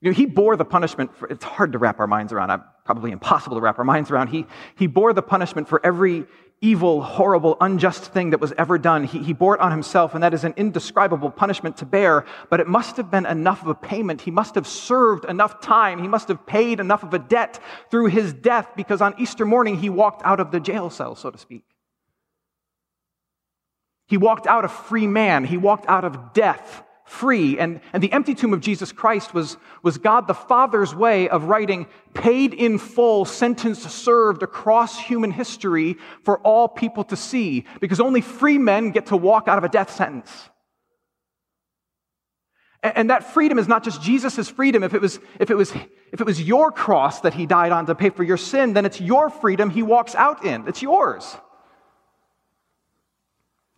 You 0.00 0.10
know, 0.10 0.14
he 0.14 0.26
bore 0.26 0.56
the 0.56 0.64
punishment. 0.64 1.16
For, 1.16 1.28
it's 1.28 1.44
hard 1.44 1.72
to 1.72 1.78
wrap 1.78 2.00
our 2.00 2.08
minds 2.08 2.32
around. 2.32 2.50
Uh, 2.50 2.58
probably 2.84 3.12
impossible 3.12 3.56
to 3.56 3.62
wrap 3.62 3.78
our 3.78 3.84
minds 3.84 4.10
around. 4.10 4.28
He, 4.28 4.46
he 4.74 4.88
bore 4.88 5.12
the 5.12 5.22
punishment 5.22 5.68
for 5.68 5.84
every 5.84 6.24
evil, 6.62 7.02
horrible, 7.02 7.56
unjust 7.60 8.04
thing 8.12 8.30
that 8.30 8.40
was 8.40 8.52
ever 8.56 8.78
done. 8.78 9.04
He, 9.04 9.18
he 9.18 9.32
bore 9.32 9.56
it 9.56 9.60
on 9.60 9.72
himself, 9.72 10.14
and 10.14 10.22
that 10.22 10.32
is 10.32 10.44
an 10.44 10.54
indescribable 10.56 11.30
punishment 11.30 11.76
to 11.78 11.84
bear, 11.84 12.24
but 12.48 12.60
it 12.60 12.68
must 12.68 12.96
have 12.96 13.10
been 13.10 13.26
enough 13.26 13.62
of 13.62 13.68
a 13.68 13.74
payment. 13.74 14.22
He 14.22 14.30
must 14.30 14.54
have 14.54 14.66
served 14.66 15.24
enough 15.24 15.60
time. 15.60 16.00
He 16.00 16.08
must 16.08 16.28
have 16.28 16.46
paid 16.46 16.80
enough 16.80 17.02
of 17.02 17.12
a 17.12 17.18
debt 17.18 17.58
through 17.90 18.06
his 18.06 18.32
death 18.32 18.68
because 18.76 19.02
on 19.02 19.14
Easter 19.18 19.44
morning 19.44 19.76
he 19.76 19.90
walked 19.90 20.22
out 20.24 20.40
of 20.40 20.52
the 20.52 20.60
jail 20.60 20.88
cell, 20.88 21.16
so 21.16 21.30
to 21.30 21.38
speak. 21.38 21.64
He 24.06 24.16
walked 24.16 24.46
out 24.46 24.64
a 24.64 24.68
free 24.68 25.06
man. 25.06 25.44
He 25.44 25.56
walked 25.56 25.86
out 25.88 26.04
of 26.04 26.32
death 26.32 26.84
free. 27.04 27.58
And, 27.58 27.80
and 27.92 28.02
the 28.02 28.12
empty 28.12 28.34
tomb 28.34 28.52
of 28.52 28.60
Jesus 28.60 28.92
Christ 28.92 29.34
was, 29.34 29.56
was 29.82 29.98
God 29.98 30.26
the 30.26 30.34
Father's 30.34 30.94
way 30.94 31.28
of 31.28 31.44
writing 31.44 31.86
paid 32.14 32.54
in 32.54 32.78
full, 32.78 33.24
sentence 33.24 33.80
served 33.80 34.42
across 34.42 34.98
human 34.98 35.30
history 35.30 35.96
for 36.24 36.38
all 36.40 36.68
people 36.68 37.04
to 37.04 37.16
see, 37.16 37.66
because 37.80 38.00
only 38.00 38.20
free 38.20 38.58
men 38.58 38.90
get 38.90 39.06
to 39.06 39.16
walk 39.16 39.48
out 39.48 39.58
of 39.58 39.64
a 39.64 39.68
death 39.68 39.94
sentence. 39.94 40.30
And, 42.82 42.96
and 42.96 43.10
that 43.10 43.32
freedom 43.32 43.58
is 43.58 43.68
not 43.68 43.84
just 43.84 44.02
Jesus' 44.02 44.48
freedom. 44.48 44.82
If 44.82 44.94
it, 44.94 45.00
was, 45.00 45.20
if, 45.38 45.50
it 45.50 45.56
was, 45.56 45.72
if 46.12 46.20
it 46.20 46.26
was 46.26 46.40
your 46.40 46.72
cross 46.72 47.20
that 47.20 47.34
he 47.34 47.46
died 47.46 47.72
on 47.72 47.86
to 47.86 47.94
pay 47.94 48.10
for 48.10 48.24
your 48.24 48.36
sin, 48.36 48.72
then 48.72 48.84
it's 48.84 49.00
your 49.00 49.30
freedom 49.30 49.70
he 49.70 49.82
walks 49.82 50.14
out 50.14 50.44
in. 50.44 50.66
It's 50.68 50.82
yours. 50.82 51.36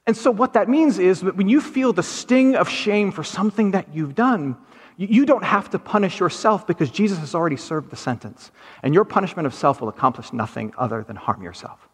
And 0.07 0.17
so, 0.17 0.31
what 0.31 0.53
that 0.53 0.69
means 0.69 0.99
is 0.99 1.21
that 1.23 1.37
when 1.37 1.49
you 1.49 1.61
feel 1.61 1.93
the 1.93 2.03
sting 2.03 2.57
of 2.57 2.69
shame 2.69 3.11
for 3.11 3.25
something 3.25 3.71
that 3.71 3.95
you've 3.95 4.15
done, 4.15 4.57
you 4.97 5.27
don't 5.27 5.45
have 5.45 5.71
to 5.71 5.79
punish 5.79 6.21
yourself 6.21 6.67
because 6.67 6.91
Jesus 6.91 7.19
has 7.19 7.35
already 7.35 7.57
served 7.57 7.91
the 7.91 7.97
sentence. 7.97 8.53
And 8.83 8.95
your 8.95 9.05
punishment 9.05 9.47
of 9.47 9.55
self 9.55 9.81
will 9.81 9.89
accomplish 9.89 10.33
nothing 10.33 10.73
other 10.79 11.03
than 11.03 11.17
harm 11.17 11.43
yourself. 11.43 11.89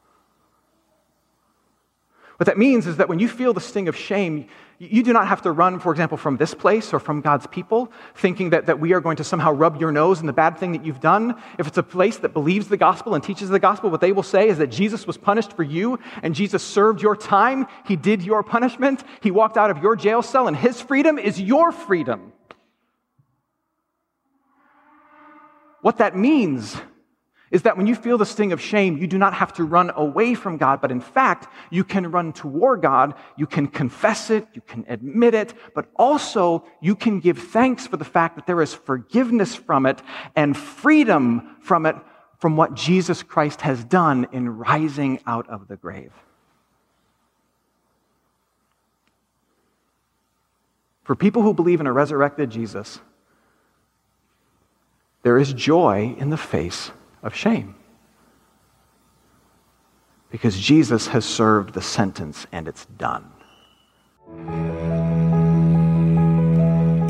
What 2.41 2.47
that 2.47 2.57
means 2.57 2.87
is 2.87 2.97
that 2.97 3.11
when 3.11 3.19
you 3.19 3.29
feel 3.29 3.53
the 3.53 3.61
sting 3.61 3.87
of 3.87 3.95
shame, 3.95 4.47
you 4.79 5.03
do 5.03 5.13
not 5.13 5.29
have 5.29 5.43
to 5.43 5.53
run, 5.53 5.79
for 5.79 5.93
example, 5.93 6.17
from 6.17 6.39
this 6.39 6.55
place 6.55 6.95
or 6.95 6.99
from 6.99 7.21
God's 7.21 7.47
people, 7.47 7.93
thinking 8.15 8.49
that, 8.49 8.65
that 8.65 8.81
we 8.81 8.95
are 8.95 9.01
going 9.03 9.19
to 9.19 9.25
somehow 9.25 9.53
rub 9.53 9.79
your 9.79 9.93
nose 9.93 10.21
in 10.21 10.27
the 10.27 10.33
bad 10.33 10.57
thing 10.57 10.73
that 10.73 10.83
you've 10.83 11.01
done. 11.01 11.35
If 11.59 11.67
it's 11.67 11.77
a 11.77 11.83
place 11.83 12.17
that 12.17 12.33
believes 12.33 12.69
the 12.69 12.79
gospel 12.79 13.15
and 13.15 13.23
teaches 13.23 13.51
the 13.51 13.59
gospel, 13.59 13.91
what 13.91 14.01
they 14.01 14.13
will 14.13 14.23
say 14.23 14.49
is 14.49 14.57
that 14.57 14.69
Jesus 14.69 15.07
was 15.07 15.19
punished 15.19 15.53
for 15.53 15.65
you 15.65 15.99
and 16.23 16.35
Jesus 16.35 16.63
served 16.63 17.03
your 17.03 17.15
time. 17.15 17.67
He 17.85 17.95
did 17.95 18.23
your 18.23 18.43
punishment. 18.43 19.05
He 19.21 19.31
walked 19.31 19.59
out 19.59 19.71
of 19.71 19.83
your 19.83 19.95
jail 19.95 20.23
cell, 20.23 20.49
and 20.49 20.57
his 20.57 20.81
freedom 20.81 21.19
is 21.19 21.39
your 21.39 21.73
freedom. 21.73 22.33
What 25.83 25.99
that 25.99 26.17
means 26.17 26.75
is 27.51 27.63
that 27.63 27.77
when 27.77 27.87
you 27.87 27.95
feel 27.95 28.17
the 28.17 28.27
sting 28.27 28.53
of 28.53 28.61
shame, 28.61 28.97
you 28.97 29.07
do 29.07 29.19
not 29.19 29.35
have 29.35 29.53
to 29.55 29.65
run 29.65 29.91
away 29.97 30.35
from 30.35 30.57
God, 30.57 30.81
but 30.81 30.93
in 30.93 31.01
fact, 31.01 31.49
you 31.71 31.83
can 31.83 32.11
run 32.11 32.33
toward 32.33 32.83
God. 32.83 33.15
You 33.37 33.47
can 33.47 33.67
confess 33.67 34.31
it, 34.31 34.47
you 34.55 34.63
can 34.63 34.85
admit 34.89 35.35
it, 35.35 35.55
but 35.75 35.87
also 35.97 36.65
you 36.81 36.95
can 36.95 37.19
give 37.19 37.39
thanks 37.39 37.87
for 37.87 37.97
the 37.97 38.05
fact 38.05 38.37
that 38.37 38.47
there 38.47 38.63
is 38.63 38.73
forgiveness 38.73 39.55
from 39.55 39.85
it 39.87 40.01
and 40.37 40.57
freedom 40.57 41.57
from 41.61 41.87
it 41.87 41.97
from 42.39 42.57
what 42.57 42.75
Jesus 42.75 43.23
Christ 43.23 43.61
has 43.63 43.85
done 43.85 44.29
in 44.33 44.49
rising 44.49 45.21
out 45.27 45.49
of 45.51 45.69
the 45.69 45.77
grave. 45.77 46.13
For 51.03 51.17
people 51.17 51.43
who 51.43 51.53
believe 51.53 51.81
in 51.81 51.89
a 51.89 51.93
resurrected 51.93 52.51
Jesus, 52.51 53.01
there 55.23 55.37
is 55.37 55.53
joy 55.53 56.15
in 56.17 56.31
the 56.31 56.37
face 56.37 56.93
of 57.23 57.35
shame. 57.35 57.75
Because 60.31 60.59
Jesus 60.59 61.09
has 61.09 61.25
served 61.25 61.75
the 61.75 61.83
sentence 61.83 62.47
and 62.53 62.69
it's 62.69 62.87
done. 62.87 63.31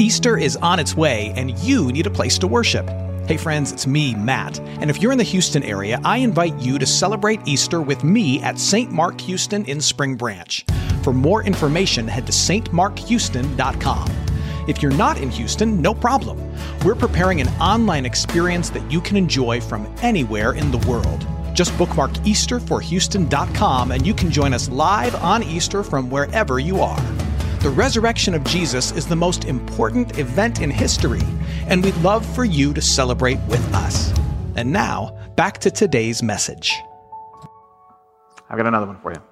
Easter 0.00 0.38
is 0.38 0.56
on 0.56 0.80
its 0.80 0.96
way, 0.96 1.32
and 1.36 1.58
you 1.58 1.92
need 1.92 2.06
a 2.06 2.10
place 2.10 2.38
to 2.38 2.46
worship. 2.46 2.88
Hey, 3.28 3.36
friends, 3.36 3.70
it's 3.70 3.86
me, 3.86 4.14
Matt. 4.14 4.58
And 4.58 4.88
if 4.88 5.02
you're 5.02 5.12
in 5.12 5.18
the 5.18 5.24
Houston 5.24 5.62
area, 5.62 6.00
I 6.04 6.16
invite 6.16 6.58
you 6.58 6.78
to 6.78 6.86
celebrate 6.86 7.46
Easter 7.46 7.82
with 7.82 8.02
me 8.02 8.42
at 8.42 8.58
St. 8.58 8.90
Mark 8.90 9.20
Houston 9.20 9.64
in 9.66 9.80
Spring 9.80 10.16
Branch. 10.16 10.64
For 11.02 11.12
more 11.12 11.44
information, 11.44 12.08
head 12.08 12.26
to 12.26 12.32
stmarkhouston.com. 12.32 14.10
If 14.66 14.82
you're 14.82 14.92
not 14.92 15.20
in 15.20 15.30
Houston, 15.30 15.80
no 15.82 15.94
problem. 15.94 16.49
We're 16.82 16.94
preparing 16.94 17.42
an 17.42 17.48
online 17.60 18.06
experience 18.06 18.70
that 18.70 18.90
you 18.90 19.02
can 19.02 19.18
enjoy 19.18 19.60
from 19.60 19.86
anywhere 20.00 20.54
in 20.54 20.70
the 20.70 20.78
world. 20.88 21.26
Just 21.52 21.76
bookmark 21.76 22.12
EasterforHouston.com 22.12 23.92
and 23.92 24.06
you 24.06 24.14
can 24.14 24.30
join 24.30 24.54
us 24.54 24.70
live 24.70 25.14
on 25.16 25.42
Easter 25.42 25.82
from 25.82 26.08
wherever 26.08 26.58
you 26.58 26.80
are. 26.80 27.00
The 27.60 27.68
resurrection 27.68 28.32
of 28.32 28.44
Jesus 28.44 28.92
is 28.92 29.06
the 29.06 29.14
most 29.14 29.44
important 29.44 30.18
event 30.18 30.62
in 30.62 30.70
history, 30.70 31.20
and 31.66 31.84
we'd 31.84 31.96
love 31.98 32.24
for 32.34 32.46
you 32.46 32.72
to 32.72 32.80
celebrate 32.80 33.38
with 33.40 33.74
us. 33.74 34.10
And 34.56 34.72
now, 34.72 35.18
back 35.36 35.58
to 35.58 35.70
today's 35.70 36.22
message. 36.22 36.74
I've 38.48 38.56
got 38.56 38.66
another 38.66 38.86
one 38.86 38.98
for 39.00 39.12
you. 39.12 39.22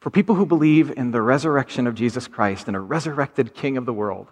For 0.00 0.08
people 0.08 0.34
who 0.34 0.46
believe 0.46 0.90
in 0.96 1.10
the 1.10 1.20
resurrection 1.20 1.86
of 1.86 1.94
Jesus 1.94 2.26
Christ 2.26 2.68
and 2.68 2.76
a 2.76 2.80
resurrected 2.80 3.52
King 3.52 3.76
of 3.76 3.84
the 3.84 3.92
world, 3.92 4.28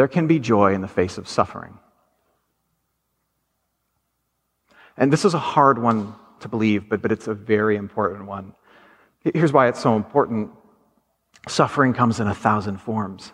there 0.00 0.08
can 0.08 0.26
be 0.26 0.38
joy 0.38 0.72
in 0.72 0.80
the 0.80 0.88
face 0.88 1.18
of 1.18 1.28
suffering. 1.28 1.78
And 4.96 5.12
this 5.12 5.26
is 5.26 5.34
a 5.34 5.38
hard 5.38 5.78
one 5.78 6.14
to 6.38 6.48
believe, 6.48 6.88
but, 6.88 7.02
but 7.02 7.12
it's 7.12 7.28
a 7.28 7.34
very 7.34 7.76
important 7.76 8.24
one. 8.24 8.54
Here's 9.22 9.52
why 9.52 9.68
it's 9.68 9.78
so 9.78 9.96
important 9.96 10.52
suffering 11.48 11.92
comes 11.92 12.18
in 12.18 12.28
a 12.28 12.34
thousand 12.34 12.78
forms. 12.78 13.32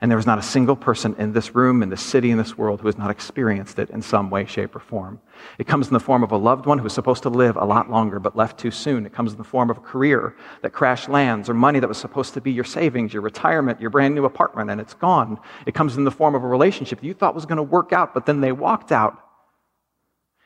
And 0.00 0.08
there 0.08 0.18
is 0.18 0.26
not 0.26 0.38
a 0.38 0.42
single 0.42 0.76
person 0.76 1.16
in 1.18 1.32
this 1.32 1.56
room, 1.56 1.82
in 1.82 1.90
this 1.90 2.00
city, 2.00 2.30
in 2.30 2.38
this 2.38 2.56
world 2.56 2.80
who 2.80 2.86
has 2.86 2.96
not 2.96 3.10
experienced 3.10 3.80
it 3.80 3.90
in 3.90 4.00
some 4.00 4.30
way, 4.30 4.44
shape, 4.44 4.76
or 4.76 4.78
form. 4.78 5.20
It 5.58 5.66
comes 5.66 5.88
in 5.88 5.92
the 5.92 5.98
form 5.98 6.22
of 6.22 6.30
a 6.30 6.36
loved 6.36 6.66
one 6.66 6.78
who 6.78 6.84
was 6.84 6.92
supposed 6.92 7.24
to 7.24 7.28
live 7.28 7.56
a 7.56 7.64
lot 7.64 7.90
longer 7.90 8.20
but 8.20 8.36
left 8.36 8.60
too 8.60 8.70
soon. 8.70 9.06
It 9.06 9.12
comes 9.12 9.32
in 9.32 9.38
the 9.38 9.44
form 9.44 9.70
of 9.70 9.78
a 9.78 9.80
career 9.80 10.36
that 10.62 10.72
crash 10.72 11.08
lands, 11.08 11.50
or 11.50 11.54
money 11.54 11.80
that 11.80 11.88
was 11.88 11.98
supposed 11.98 12.34
to 12.34 12.40
be 12.40 12.52
your 12.52 12.62
savings, 12.62 13.12
your 13.12 13.22
retirement, 13.22 13.80
your 13.80 13.90
brand 13.90 14.14
new 14.14 14.24
apartment, 14.24 14.70
and 14.70 14.80
it's 14.80 14.94
gone. 14.94 15.40
It 15.66 15.74
comes 15.74 15.96
in 15.96 16.04
the 16.04 16.12
form 16.12 16.36
of 16.36 16.44
a 16.44 16.48
relationship 16.48 17.02
you 17.02 17.12
thought 17.12 17.34
was 17.34 17.46
going 17.46 17.56
to 17.56 17.62
work 17.64 17.92
out, 17.92 18.14
but 18.14 18.24
then 18.24 18.40
they 18.40 18.52
walked 18.52 18.92
out. 18.92 19.18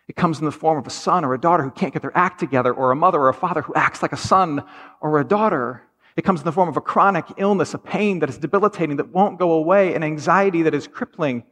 It 0.09 0.16
comes 0.16 0.38
in 0.38 0.47
the 0.47 0.52
form 0.52 0.78
of 0.78 0.87
a 0.87 0.90
son 0.90 1.26
or 1.26 1.35
a 1.35 1.40
daughter 1.40 1.62
who 1.62 1.71
can't 1.71 1.92
get 1.92 2.00
their 2.00 2.16
act 2.16 2.40
together, 2.40 2.73
or 2.73 2.90
a 2.90 2.97
mother 2.97 3.21
or 3.21 3.28
a 3.28 3.35
father 3.35 3.61
who 3.61 3.75
acts 3.75 4.00
like 4.00 4.12
a 4.12 4.16
son 4.16 4.64
or 5.02 5.21
a 5.21 5.25
daughter. 5.25 5.82
It 6.16 6.23
comes 6.23 6.40
in 6.40 6.45
the 6.45 6.52
form 6.52 6.69
of 6.69 6.76
a 6.76 6.81
chronic 6.81 7.25
illness, 7.37 7.75
a 7.75 7.78
pain 7.78 8.19
that 8.19 8.28
is 8.28 8.38
debilitating, 8.38 8.97
that 8.97 9.09
won't 9.09 9.38
go 9.38 9.52
away, 9.52 9.95
an 9.95 10.02
anxiety 10.02 10.62
that 10.62 10.75
is 10.75 10.87
crippling. 10.87 11.45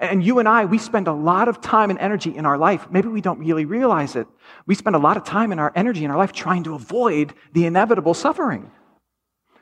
And 0.00 0.24
you 0.24 0.38
and 0.38 0.48
I, 0.48 0.64
we 0.64 0.78
spend 0.78 1.06
a 1.06 1.12
lot 1.12 1.48
of 1.48 1.60
time 1.60 1.90
and 1.90 1.98
energy 1.98 2.34
in 2.34 2.46
our 2.46 2.56
life. 2.56 2.90
Maybe 2.90 3.08
we 3.08 3.20
don't 3.20 3.38
really 3.38 3.66
realize 3.66 4.16
it. 4.16 4.26
We 4.66 4.74
spend 4.74 4.96
a 4.96 4.98
lot 4.98 5.18
of 5.18 5.24
time 5.24 5.52
and 5.52 5.60
our 5.60 5.72
energy 5.76 6.04
in 6.04 6.10
our 6.10 6.16
life 6.16 6.32
trying 6.32 6.64
to 6.64 6.74
avoid 6.74 7.34
the 7.52 7.66
inevitable 7.66 8.14
suffering. 8.14 8.70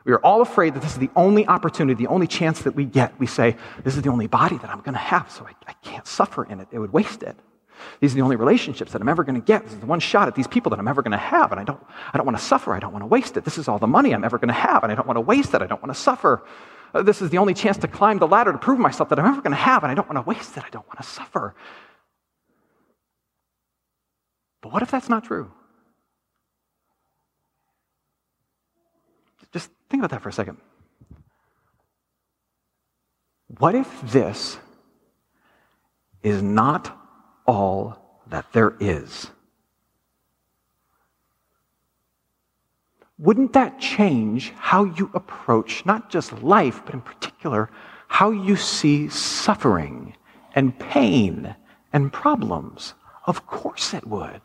We 0.05 0.13
are 0.13 0.25
all 0.25 0.41
afraid 0.41 0.75
that 0.75 0.81
this 0.81 0.93
is 0.93 0.99
the 0.99 1.11
only 1.17 1.47
opportunity, 1.47 2.05
the 2.05 2.11
only 2.11 2.27
chance 2.27 2.61
that 2.63 2.75
we 2.75 2.85
get. 2.85 3.19
We 3.19 3.27
say, 3.27 3.57
This 3.85 3.97
is 3.97 4.03
the 4.03 4.09
only 4.09 4.29
body 4.29 4.57
that 4.59 4.71
I'm 4.71 4.81
going 4.81 4.95
to 4.95 4.99
have, 4.99 5.31
so 5.31 5.47
I, 5.47 5.53
I 5.67 5.73
can't 5.83 6.07
suffer 6.07 6.45
in 6.45 6.61
it. 6.61 6.69
It 6.71 6.79
would 6.79 6.93
waste 6.93 7.23
it. 7.23 7.37
These 8.01 8.13
are 8.13 8.17
the 8.17 8.23
only 8.23 8.37
relationships 8.37 8.93
that 8.93 9.01
I'm 9.01 9.09
ever 9.09 9.25
going 9.25 9.41
to 9.41 9.45
get. 9.45 9.65
This 9.65 9.73
is 9.73 9.81
the 9.81 9.87
one 9.87 10.01
shot 10.01 10.29
at 10.29 10.35
these 10.35 10.47
people 10.47 10.71
that 10.71 10.79
I'm 10.79 10.89
ever 10.89 11.03
going 11.03 11.13
to 11.13 11.19
have, 11.19 11.53
and 11.53 11.61
I 11.61 11.65
don't, 11.65 11.83
I 12.13 12.17
don't 12.17 12.27
want 12.27 12.39
to 12.39 12.45
suffer. 12.45 12.75
I 12.75 12.79
don't 12.79 12.93
want 12.93 13.03
to 13.03 13.07
waste 13.07 13.37
it. 13.37 13.45
This 13.45 13.59
is 13.59 13.69
all 13.69 13.79
the 13.79 13.87
money 13.87 14.15
I'm 14.15 14.25
ever 14.25 14.39
going 14.39 14.49
to 14.49 14.55
have, 14.55 14.83
and 14.83 14.93
I 14.93 14.95
don't 14.95 15.07
want 15.07 15.17
to 15.17 15.23
waste 15.23 15.55
it. 15.55 15.63
I 15.63 15.67
don't 15.67 15.83
want 15.83 15.95
to 15.95 16.01
suffer. 16.01 16.43
Uh, 16.95 17.03
this 17.03 17.23
is 17.23 17.31
the 17.31 17.39
only 17.39 17.55
chance 17.55 17.79
to 17.79 17.89
climb 17.89 18.19
the 18.19 18.27
ladder 18.27 18.53
to 18.53 18.59
prove 18.59 18.79
myself 18.79 19.09
that 19.11 19.19
I'm 19.19 19.27
ever 19.27 19.41
going 19.43 19.53
to 19.53 19.57
have, 19.57 19.83
and 19.83 19.93
I 19.93 19.95
don't 19.95 20.09
want 20.09 20.25
to 20.25 20.29
waste 20.29 20.57
it. 20.57 20.65
I 20.65 20.71
don't 20.71 20.87
want 20.87 20.99
to 20.99 21.07
suffer. 21.07 21.55
But 24.63 24.73
what 24.73 24.83
if 24.83 24.91
that's 24.91 25.09
not 25.09 25.25
true? 25.25 25.51
Just 29.53 29.71
think 29.89 30.01
about 30.01 30.11
that 30.11 30.23
for 30.23 30.29
a 30.29 30.33
second. 30.33 30.59
What 33.59 33.75
if 33.75 34.01
this 34.03 34.59
is 36.23 36.43
not 36.43 36.97
all 37.47 38.21
that 38.29 38.53
there 38.53 38.75
is. 38.81 39.31
Wouldn't 43.19 43.53
that 43.53 43.79
change 43.79 44.51
how 44.57 44.85
you 44.85 45.11
approach 45.13 45.85
not 45.85 46.09
just 46.09 46.43
life, 46.43 46.83
but 46.87 46.95
in 46.95 47.03
particular, 47.03 47.69
how 48.09 48.31
you 48.31 48.57
see 48.57 49.09
suffering 49.11 50.17
and 50.55 50.79
pain 50.79 51.55
and 51.93 52.11
problems? 52.11 52.95
Of 53.27 53.47
course 53.47 53.93
it 53.93 54.07
would. 54.07 54.41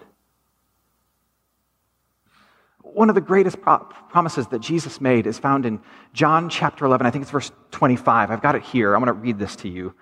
One 2.81 3.07
of 3.07 3.15
the 3.15 3.21
greatest 3.21 3.61
pro- 3.61 3.79
promises 4.09 4.47
that 4.47 4.59
Jesus 4.59 4.99
made 4.99 5.25
is 5.25 5.39
found 5.39 5.65
in 5.65 5.79
John 6.13 6.49
chapter 6.49 6.85
11. 6.85 7.07
I 7.07 7.11
think 7.11 7.21
it's 7.21 7.31
verse 7.31 7.51
25. 7.71 8.29
I've 8.29 8.41
got 8.41 8.55
it 8.55 8.61
here. 8.61 8.93
I'm 8.93 9.03
going 9.03 9.13
to 9.15 9.21
read 9.21 9.39
this 9.39 9.55
to 9.57 9.69
you. 9.69 9.93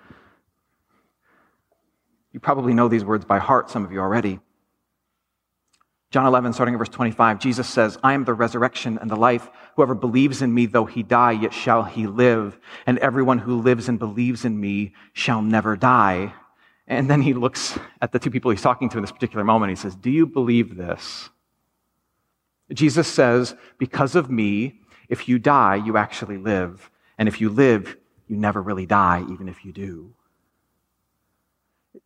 You 2.34 2.40
probably 2.40 2.74
know 2.74 2.88
these 2.88 3.04
words 3.04 3.24
by 3.24 3.38
heart, 3.38 3.70
some 3.70 3.84
of 3.84 3.92
you 3.92 4.00
already. 4.00 4.40
John 6.10 6.26
11, 6.26 6.52
starting 6.52 6.74
at 6.74 6.78
verse 6.78 6.88
25, 6.88 7.38
Jesus 7.38 7.68
says, 7.68 7.96
I 8.02 8.14
am 8.14 8.24
the 8.24 8.34
resurrection 8.34 8.98
and 8.98 9.08
the 9.08 9.16
life. 9.16 9.48
Whoever 9.76 9.94
believes 9.94 10.42
in 10.42 10.52
me, 10.52 10.66
though 10.66 10.84
he 10.84 11.04
die, 11.04 11.32
yet 11.32 11.54
shall 11.54 11.84
he 11.84 12.08
live. 12.08 12.58
And 12.86 12.98
everyone 12.98 13.38
who 13.38 13.62
lives 13.62 13.88
and 13.88 14.00
believes 14.00 14.44
in 14.44 14.60
me 14.60 14.94
shall 15.12 15.42
never 15.42 15.76
die. 15.76 16.34
And 16.88 17.08
then 17.08 17.22
he 17.22 17.34
looks 17.34 17.78
at 18.02 18.10
the 18.10 18.18
two 18.18 18.32
people 18.32 18.50
he's 18.50 18.62
talking 18.62 18.88
to 18.90 18.98
in 18.98 19.02
this 19.02 19.12
particular 19.12 19.44
moment. 19.44 19.70
He 19.70 19.76
says, 19.76 19.94
Do 19.94 20.10
you 20.10 20.26
believe 20.26 20.76
this? 20.76 21.30
Jesus 22.72 23.06
says, 23.06 23.54
Because 23.78 24.16
of 24.16 24.28
me, 24.28 24.80
if 25.08 25.28
you 25.28 25.38
die, 25.38 25.76
you 25.76 25.96
actually 25.96 26.38
live. 26.38 26.90
And 27.16 27.28
if 27.28 27.40
you 27.40 27.48
live, 27.48 27.96
you 28.26 28.36
never 28.36 28.60
really 28.60 28.86
die, 28.86 29.24
even 29.30 29.48
if 29.48 29.64
you 29.64 29.72
do. 29.72 30.14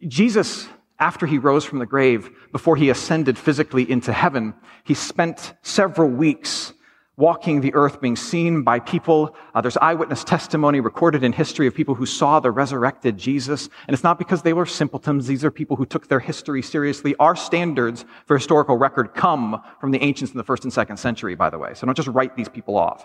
Jesus, 0.06 0.68
after 0.98 1.26
he 1.26 1.38
rose 1.38 1.64
from 1.64 1.78
the 1.78 1.86
grave, 1.86 2.30
before 2.52 2.76
he 2.76 2.90
ascended 2.90 3.38
physically 3.38 3.90
into 3.90 4.12
heaven, 4.12 4.54
he 4.84 4.94
spent 4.94 5.54
several 5.62 6.08
weeks 6.08 6.72
walking 7.18 7.60
the 7.60 7.74
earth, 7.74 8.00
being 8.00 8.14
seen 8.14 8.62
by 8.62 8.78
people. 8.78 9.34
Uh, 9.52 9.60
there's 9.60 9.76
eyewitness 9.78 10.22
testimony 10.22 10.78
recorded 10.78 11.24
in 11.24 11.32
history 11.32 11.66
of 11.66 11.74
people 11.74 11.96
who 11.96 12.06
saw 12.06 12.38
the 12.38 12.50
resurrected 12.50 13.18
Jesus. 13.18 13.68
And 13.88 13.92
it's 13.92 14.04
not 14.04 14.18
because 14.18 14.42
they 14.42 14.52
were 14.52 14.64
simpletons. 14.64 15.26
These 15.26 15.44
are 15.44 15.50
people 15.50 15.76
who 15.76 15.84
took 15.84 16.06
their 16.06 16.20
history 16.20 16.62
seriously. 16.62 17.16
Our 17.18 17.34
standards 17.34 18.04
for 18.26 18.38
historical 18.38 18.76
record 18.76 19.14
come 19.14 19.60
from 19.80 19.90
the 19.90 20.00
ancients 20.00 20.32
in 20.32 20.38
the 20.38 20.44
first 20.44 20.62
and 20.62 20.72
second 20.72 20.98
century, 20.98 21.34
by 21.34 21.50
the 21.50 21.58
way. 21.58 21.74
So 21.74 21.86
don't 21.86 21.96
just 21.96 22.08
write 22.08 22.36
these 22.36 22.48
people 22.48 22.76
off. 22.76 23.04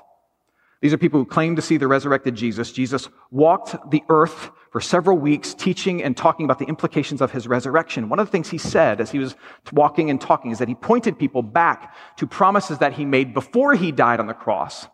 These 0.84 0.92
are 0.92 0.98
people 0.98 1.22
who 1.22 1.26
claim 1.26 1.56
to 1.56 1.62
see 1.62 1.78
the 1.78 1.88
resurrected 1.88 2.36
Jesus. 2.36 2.74
Jesus 2.74 3.08
walked 3.32 3.90
the 3.90 4.04
earth 4.10 4.52
for 4.70 4.82
several 4.82 5.18
weeks 5.18 5.54
teaching 5.54 6.04
and 6.04 6.18
talking 6.18 6.44
about 6.44 6.60
the 6.60 6.66
implications 6.66 7.22
of 7.22 7.32
his 7.32 7.48
resurrection. 7.48 8.10
One 8.10 8.20
of 8.20 8.28
the 8.28 8.32
things 8.34 8.50
he 8.50 8.58
said 8.58 9.00
as 9.00 9.10
he 9.10 9.18
was 9.18 9.38
walking 9.72 10.10
and 10.10 10.20
talking 10.20 10.52
is 10.52 10.60
that 10.60 10.68
he 10.68 10.76
pointed 10.76 11.18
people 11.18 11.42
back 11.42 11.96
to 12.18 12.28
promises 12.28 12.80
that 12.80 12.92
he 12.92 13.06
made 13.06 13.34
before 13.34 13.76
he 13.76 13.94
died 13.94 14.20
on 14.20 14.28
the 14.28 14.34
cross. 14.34 14.88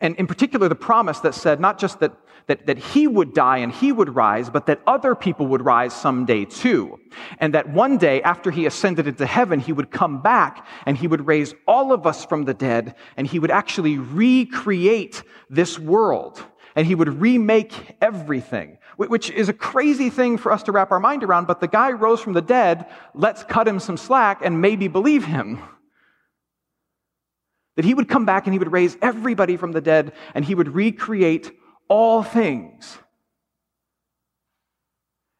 And 0.00 0.16
in 0.16 0.26
particular, 0.26 0.70
the 0.70 0.74
promise 0.74 1.20
that 1.20 1.34
said 1.34 1.60
not 1.60 1.78
just 1.78 2.00
that 2.00 2.16
that, 2.46 2.66
that 2.66 2.78
he 2.78 3.06
would 3.06 3.34
die 3.34 3.58
and 3.58 3.72
he 3.72 3.90
would 3.90 4.14
rise, 4.14 4.50
but 4.50 4.66
that 4.66 4.80
other 4.86 5.14
people 5.14 5.46
would 5.48 5.64
rise 5.64 5.92
someday 5.92 6.44
too. 6.44 6.98
And 7.38 7.54
that 7.54 7.68
one 7.70 7.98
day 7.98 8.22
after 8.22 8.50
he 8.50 8.66
ascended 8.66 9.08
into 9.08 9.26
heaven, 9.26 9.58
he 9.58 9.72
would 9.72 9.90
come 9.90 10.22
back 10.22 10.66
and 10.86 10.96
he 10.96 11.08
would 11.08 11.26
raise 11.26 11.54
all 11.66 11.92
of 11.92 12.06
us 12.06 12.24
from 12.24 12.44
the 12.44 12.54
dead 12.54 12.94
and 13.16 13.26
he 13.26 13.38
would 13.38 13.50
actually 13.50 13.98
recreate 13.98 15.22
this 15.50 15.78
world 15.78 16.42
and 16.76 16.86
he 16.86 16.94
would 16.94 17.20
remake 17.20 17.96
everything, 18.00 18.78
which 18.96 19.30
is 19.30 19.48
a 19.48 19.54
crazy 19.54 20.10
thing 20.10 20.36
for 20.36 20.52
us 20.52 20.62
to 20.64 20.72
wrap 20.72 20.92
our 20.92 21.00
mind 21.00 21.24
around. 21.24 21.46
But 21.46 21.60
the 21.60 21.68
guy 21.68 21.90
rose 21.92 22.20
from 22.20 22.34
the 22.34 22.42
dead. 22.42 22.86
Let's 23.14 23.42
cut 23.42 23.66
him 23.66 23.80
some 23.80 23.96
slack 23.96 24.40
and 24.44 24.60
maybe 24.60 24.86
believe 24.86 25.24
him. 25.24 25.58
That 27.76 27.84
he 27.84 27.94
would 27.94 28.08
come 28.08 28.24
back 28.24 28.46
and 28.46 28.54
he 28.54 28.58
would 28.58 28.72
raise 28.72 28.96
everybody 29.02 29.56
from 29.56 29.72
the 29.72 29.80
dead 29.80 30.12
and 30.34 30.44
he 30.44 30.54
would 30.54 30.74
recreate 30.74 31.50
all 31.88 32.22
things. 32.22 32.98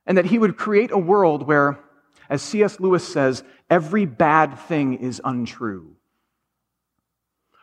And 0.06 0.18
that 0.18 0.26
he 0.26 0.38
would 0.38 0.56
create 0.56 0.92
a 0.92 0.98
world 0.98 1.46
where, 1.46 1.78
as 2.30 2.42
C.S. 2.42 2.78
Lewis 2.78 3.06
says, 3.06 3.42
every 3.68 4.06
bad 4.06 4.58
thing 4.58 4.94
is 4.94 5.20
untrue. 5.24 5.96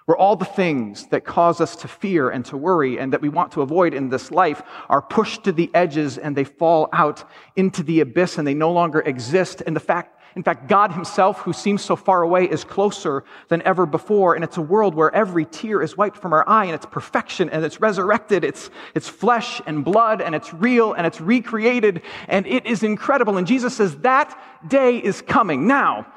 Where 0.05 0.17
all 0.17 0.35
the 0.35 0.43
things 0.43 1.07
that 1.07 1.23
cause 1.23 1.61
us 1.61 1.77
to 1.77 1.87
fear 1.87 2.29
and 2.29 2.43
to 2.45 2.57
worry 2.57 2.99
and 2.99 3.13
that 3.13 3.21
we 3.21 3.29
want 3.29 3.53
to 3.53 3.61
avoid 3.61 3.93
in 3.93 4.09
this 4.09 4.31
life 4.31 4.61
are 4.89 5.01
pushed 5.01 5.46
to 5.46 5.53
the 5.53 5.72
edges 5.74 6.17
and 6.17 6.35
they 6.35 6.43
fall 6.43 6.89
out 6.91 7.24
into 7.55 7.83
the 7.83 8.01
abyss 8.01 8.37
and 8.37 8.46
they 8.46 8.53
no 8.53 8.74
longer 8.74 9.00
exist. 9.00 9.63
And 9.65 9.74
the 9.74 9.79
fact 9.79 10.19
in 10.35 10.43
fact, 10.43 10.67
God 10.67 10.91
Himself, 10.91 11.41
who 11.41 11.53
seems 11.53 11.81
so 11.81 11.96
far 11.96 12.24
away, 12.24 12.46
is 12.46 12.63
closer 12.63 13.24
than 13.50 13.61
ever 13.63 13.85
before. 13.85 14.33
And 14.33 14.43
it's 14.43 14.57
a 14.57 14.61
world 14.61 14.96
where 14.96 15.13
every 15.13 15.46
tear 15.46 15.81
is 15.81 15.96
wiped 15.96 16.17
from 16.17 16.33
our 16.33 16.48
eye 16.48 16.65
and 16.65 16.74
it's 16.74 16.87
perfection 16.87 17.50
and 17.50 17.63
it's 17.63 17.79
resurrected. 17.79 18.43
It's, 18.43 18.72
it's 18.96 19.07
flesh 19.07 19.61
and 19.67 19.85
blood 19.85 20.22
and 20.22 20.33
it's 20.33 20.53
real 20.53 20.93
and 20.93 21.05
it's 21.05 21.22
recreated 21.22 22.01
and 22.27 22.48
it 22.48 22.65
is 22.65 22.81
incredible. 22.81 23.37
And 23.37 23.46
Jesus 23.46 23.75
says 23.75 23.96
that 23.98 24.39
day 24.67 24.98
is 24.98 25.22
coming. 25.22 25.67
Now, 25.67 26.07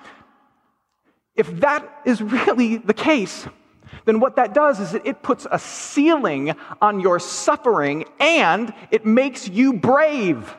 if 1.35 1.61
that 1.61 2.03
is 2.07 2.23
really 2.23 2.79
the 2.79 2.95
case, 2.95 3.47
then 4.07 4.21
what 4.21 4.37
that 4.37 4.55
does 4.55 4.81
is 4.81 4.95
it 4.95 5.23
puts 5.23 5.47
a 5.51 5.59
ceiling 5.59 6.55
on 6.81 7.01
your 7.01 7.21
suffering 7.21 8.07
and 8.19 8.73
it 8.91 9.05
makes 9.05 9.49
you 9.49 9.75
brave. 9.75 10.57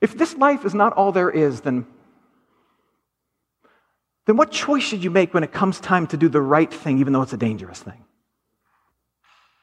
If 0.00 0.16
this 0.16 0.36
life 0.36 0.64
is 0.64 0.74
not 0.74 0.94
all 0.94 1.12
there 1.12 1.30
is, 1.30 1.60
then, 1.60 1.86
then 4.26 4.36
what 4.36 4.50
choice 4.50 4.82
should 4.82 5.04
you 5.04 5.10
make 5.10 5.34
when 5.34 5.44
it 5.44 5.52
comes 5.52 5.78
time 5.78 6.06
to 6.08 6.16
do 6.16 6.28
the 6.28 6.40
right 6.40 6.72
thing, 6.72 6.98
even 6.98 7.12
though 7.12 7.22
it's 7.22 7.32
a 7.32 7.38
dangerous 7.38 7.80
thing? 7.80 8.04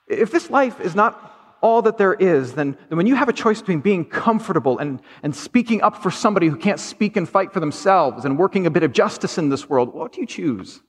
If 0.08 0.32
this 0.32 0.50
life 0.50 0.80
is 0.80 0.96
not 0.96 1.34
all 1.62 1.82
that 1.82 1.98
there 1.98 2.14
is, 2.14 2.54
then, 2.54 2.78
then 2.90 2.98
when 2.98 3.08
you 3.08 3.16
have 3.16 3.30
a 3.30 3.34
choice 3.34 3.60
between 3.60 3.82
being 3.82 4.06
comfortable 4.06 4.78
and, 4.78 5.02
and 5.24 5.36
speaking 5.36 5.82
up 5.82 6.02
for 6.02 6.12
somebody 6.12 6.48
who 6.48 6.56
can't 6.56 6.80
speak 6.80 7.18
and 7.18 7.28
fight 7.28 7.52
for 7.52 7.60
themselves 7.60 8.24
and 8.24 8.38
working 8.38 8.68
a 8.68 8.70
bit 8.70 8.84
of 8.84 8.94
justice 8.94 9.40
in 9.40 9.50
this 9.50 9.68
world, 9.68 9.94
what 9.94 10.14
do 10.14 10.22
you 10.22 10.28
choose? 10.28 10.82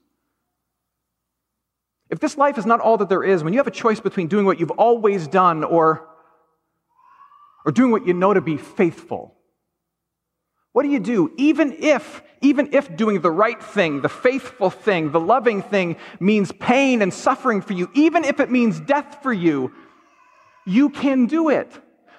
If 2.09 2.19
this 2.19 2.37
life 2.37 2.57
is 2.57 2.65
not 2.65 2.81
all 2.81 2.97
that 2.97 3.09
there 3.09 3.23
is, 3.23 3.43
when 3.43 3.53
you 3.53 3.59
have 3.59 3.67
a 3.67 3.71
choice 3.71 3.99
between 3.99 4.27
doing 4.27 4.45
what 4.45 4.59
you've 4.59 4.71
always 4.71 5.27
done 5.27 5.63
or, 5.63 6.07
or 7.65 7.71
doing 7.71 7.91
what 7.91 8.05
you 8.05 8.13
know 8.13 8.33
to 8.33 8.41
be 8.41 8.57
faithful, 8.57 9.38
what 10.79 10.83
do 10.83 10.91
you 10.91 11.01
do? 11.01 11.29
Even 11.35 11.75
if, 11.77 12.23
even 12.39 12.69
if 12.71 12.95
doing 12.95 13.19
the 13.19 13.29
right 13.29 13.61
thing, 13.61 13.99
the 13.99 14.07
faithful 14.07 14.69
thing, 14.69 15.11
the 15.11 15.19
loving 15.19 15.61
thing 15.61 15.97
means 16.21 16.53
pain 16.53 17.01
and 17.01 17.13
suffering 17.13 17.59
for 17.59 17.73
you, 17.73 17.91
even 17.95 18.23
if 18.23 18.39
it 18.39 18.49
means 18.49 18.79
death 18.79 19.21
for 19.21 19.33
you, 19.33 19.73
you 20.65 20.89
can 20.89 21.25
do 21.25 21.49
it. 21.49 21.69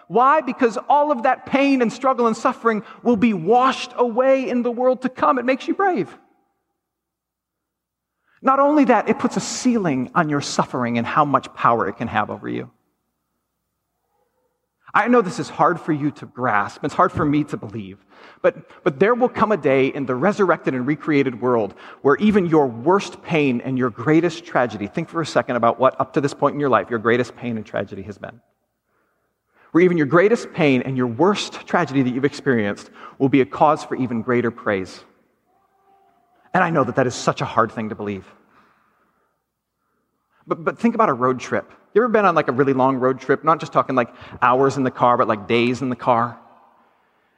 Why? 0.08 0.42
Because 0.42 0.76
all 0.90 1.10
of 1.10 1.22
that 1.22 1.46
pain 1.46 1.80
and 1.80 1.90
struggle 1.90 2.26
and 2.26 2.36
suffering 2.36 2.82
will 3.02 3.16
be 3.16 3.32
washed 3.32 3.92
away 3.96 4.50
in 4.50 4.60
the 4.60 4.70
world 4.70 5.00
to 5.02 5.08
come. 5.08 5.38
It 5.38 5.46
makes 5.46 5.66
you 5.66 5.72
brave. 5.72 6.14
Not 8.42 8.60
only 8.60 8.84
that, 8.84 9.08
it 9.08 9.18
puts 9.18 9.38
a 9.38 9.40
ceiling 9.40 10.10
on 10.14 10.28
your 10.28 10.42
suffering 10.42 10.98
and 10.98 11.06
how 11.06 11.24
much 11.24 11.50
power 11.54 11.88
it 11.88 11.96
can 11.96 12.08
have 12.08 12.28
over 12.28 12.46
you. 12.46 12.70
I 14.92 15.08
know 15.08 15.22
this 15.22 15.38
is 15.38 15.48
hard 15.48 15.80
for 15.80 15.92
you 15.92 16.10
to 16.12 16.26
grasp. 16.26 16.84
It's 16.84 16.94
hard 16.94 17.12
for 17.12 17.24
me 17.24 17.44
to 17.44 17.56
believe. 17.56 18.04
But, 18.42 18.82
but 18.82 18.98
there 18.98 19.14
will 19.14 19.28
come 19.28 19.52
a 19.52 19.56
day 19.56 19.86
in 19.86 20.06
the 20.06 20.14
resurrected 20.14 20.74
and 20.74 20.86
recreated 20.86 21.40
world 21.40 21.74
where 22.02 22.16
even 22.16 22.46
your 22.46 22.66
worst 22.66 23.22
pain 23.22 23.60
and 23.60 23.78
your 23.78 23.90
greatest 23.90 24.44
tragedy, 24.44 24.86
think 24.86 25.08
for 25.08 25.20
a 25.20 25.26
second 25.26 25.56
about 25.56 25.78
what 25.78 26.00
up 26.00 26.14
to 26.14 26.20
this 26.20 26.34
point 26.34 26.54
in 26.54 26.60
your 26.60 26.70
life 26.70 26.90
your 26.90 26.98
greatest 26.98 27.36
pain 27.36 27.56
and 27.56 27.64
tragedy 27.64 28.02
has 28.02 28.18
been. 28.18 28.40
Where 29.72 29.84
even 29.84 29.96
your 29.96 30.06
greatest 30.06 30.52
pain 30.52 30.82
and 30.82 30.96
your 30.96 31.06
worst 31.06 31.66
tragedy 31.66 32.02
that 32.02 32.10
you've 32.10 32.24
experienced 32.24 32.90
will 33.18 33.28
be 33.28 33.40
a 33.40 33.46
cause 33.46 33.84
for 33.84 33.94
even 33.94 34.22
greater 34.22 34.50
praise. 34.50 35.04
And 36.52 36.64
I 36.64 36.70
know 36.70 36.82
that 36.82 36.96
that 36.96 37.06
is 37.06 37.14
such 37.14 37.40
a 37.40 37.44
hard 37.44 37.70
thing 37.70 37.90
to 37.90 37.94
believe. 37.94 38.26
But, 40.46 40.64
but 40.64 40.78
think 40.78 40.96
about 40.96 41.08
a 41.08 41.14
road 41.14 41.38
trip. 41.38 41.72
You 41.92 42.02
ever 42.02 42.08
been 42.08 42.24
on 42.24 42.34
like 42.34 42.48
a 42.48 42.52
really 42.52 42.72
long 42.72 42.96
road 42.96 43.20
trip? 43.20 43.42
Not 43.42 43.58
just 43.60 43.72
talking 43.72 43.96
like 43.96 44.10
hours 44.40 44.76
in 44.76 44.84
the 44.84 44.90
car, 44.90 45.16
but 45.16 45.26
like 45.28 45.48
days 45.48 45.82
in 45.82 45.88
the 45.88 45.96
car. 45.96 46.38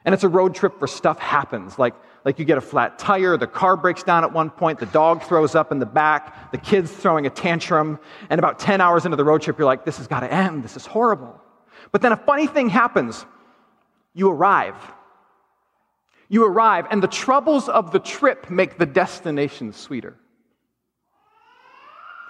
And 0.05 0.13
it's 0.13 0.23
a 0.23 0.29
road 0.29 0.53
trip 0.53 0.79
where 0.79 0.87
stuff 0.87 1.17
happens. 1.17 1.79
Like, 1.79 1.95
like 2.25 2.39
you 2.39 2.45
get 2.45 2.57
a 2.57 2.61
flat 2.61 2.99
tire, 2.99 3.37
the 3.37 3.47
car 3.47 3.75
breaks 3.75 4.03
down 4.03 4.23
at 4.23 4.31
one 4.31 4.49
point, 4.49 4.79
the 4.79 4.85
dog 4.85 5.23
throws 5.23 5.55
up 5.55 5.71
in 5.71 5.79
the 5.79 5.85
back, 5.85 6.51
the 6.51 6.57
kid's 6.57 6.91
throwing 6.91 7.25
a 7.25 7.29
tantrum, 7.29 7.99
and 8.29 8.39
about 8.39 8.59
10 8.59 8.81
hours 8.81 9.05
into 9.05 9.17
the 9.17 9.23
road 9.23 9.41
trip, 9.41 9.57
you're 9.57 9.65
like, 9.65 9.85
this 9.85 9.97
has 9.97 10.07
got 10.07 10.21
to 10.21 10.31
end. 10.31 10.63
This 10.63 10.75
is 10.75 10.85
horrible. 10.85 11.39
But 11.91 12.01
then 12.01 12.11
a 12.11 12.17
funny 12.17 12.47
thing 12.47 12.69
happens. 12.69 13.25
You 14.13 14.29
arrive. 14.29 14.75
You 16.29 16.45
arrive, 16.45 16.87
and 16.91 17.01
the 17.01 17.07
troubles 17.07 17.69
of 17.69 17.91
the 17.91 17.99
trip 17.99 18.49
make 18.49 18.77
the 18.77 18.85
destination 18.85 19.73
sweeter. 19.73 20.17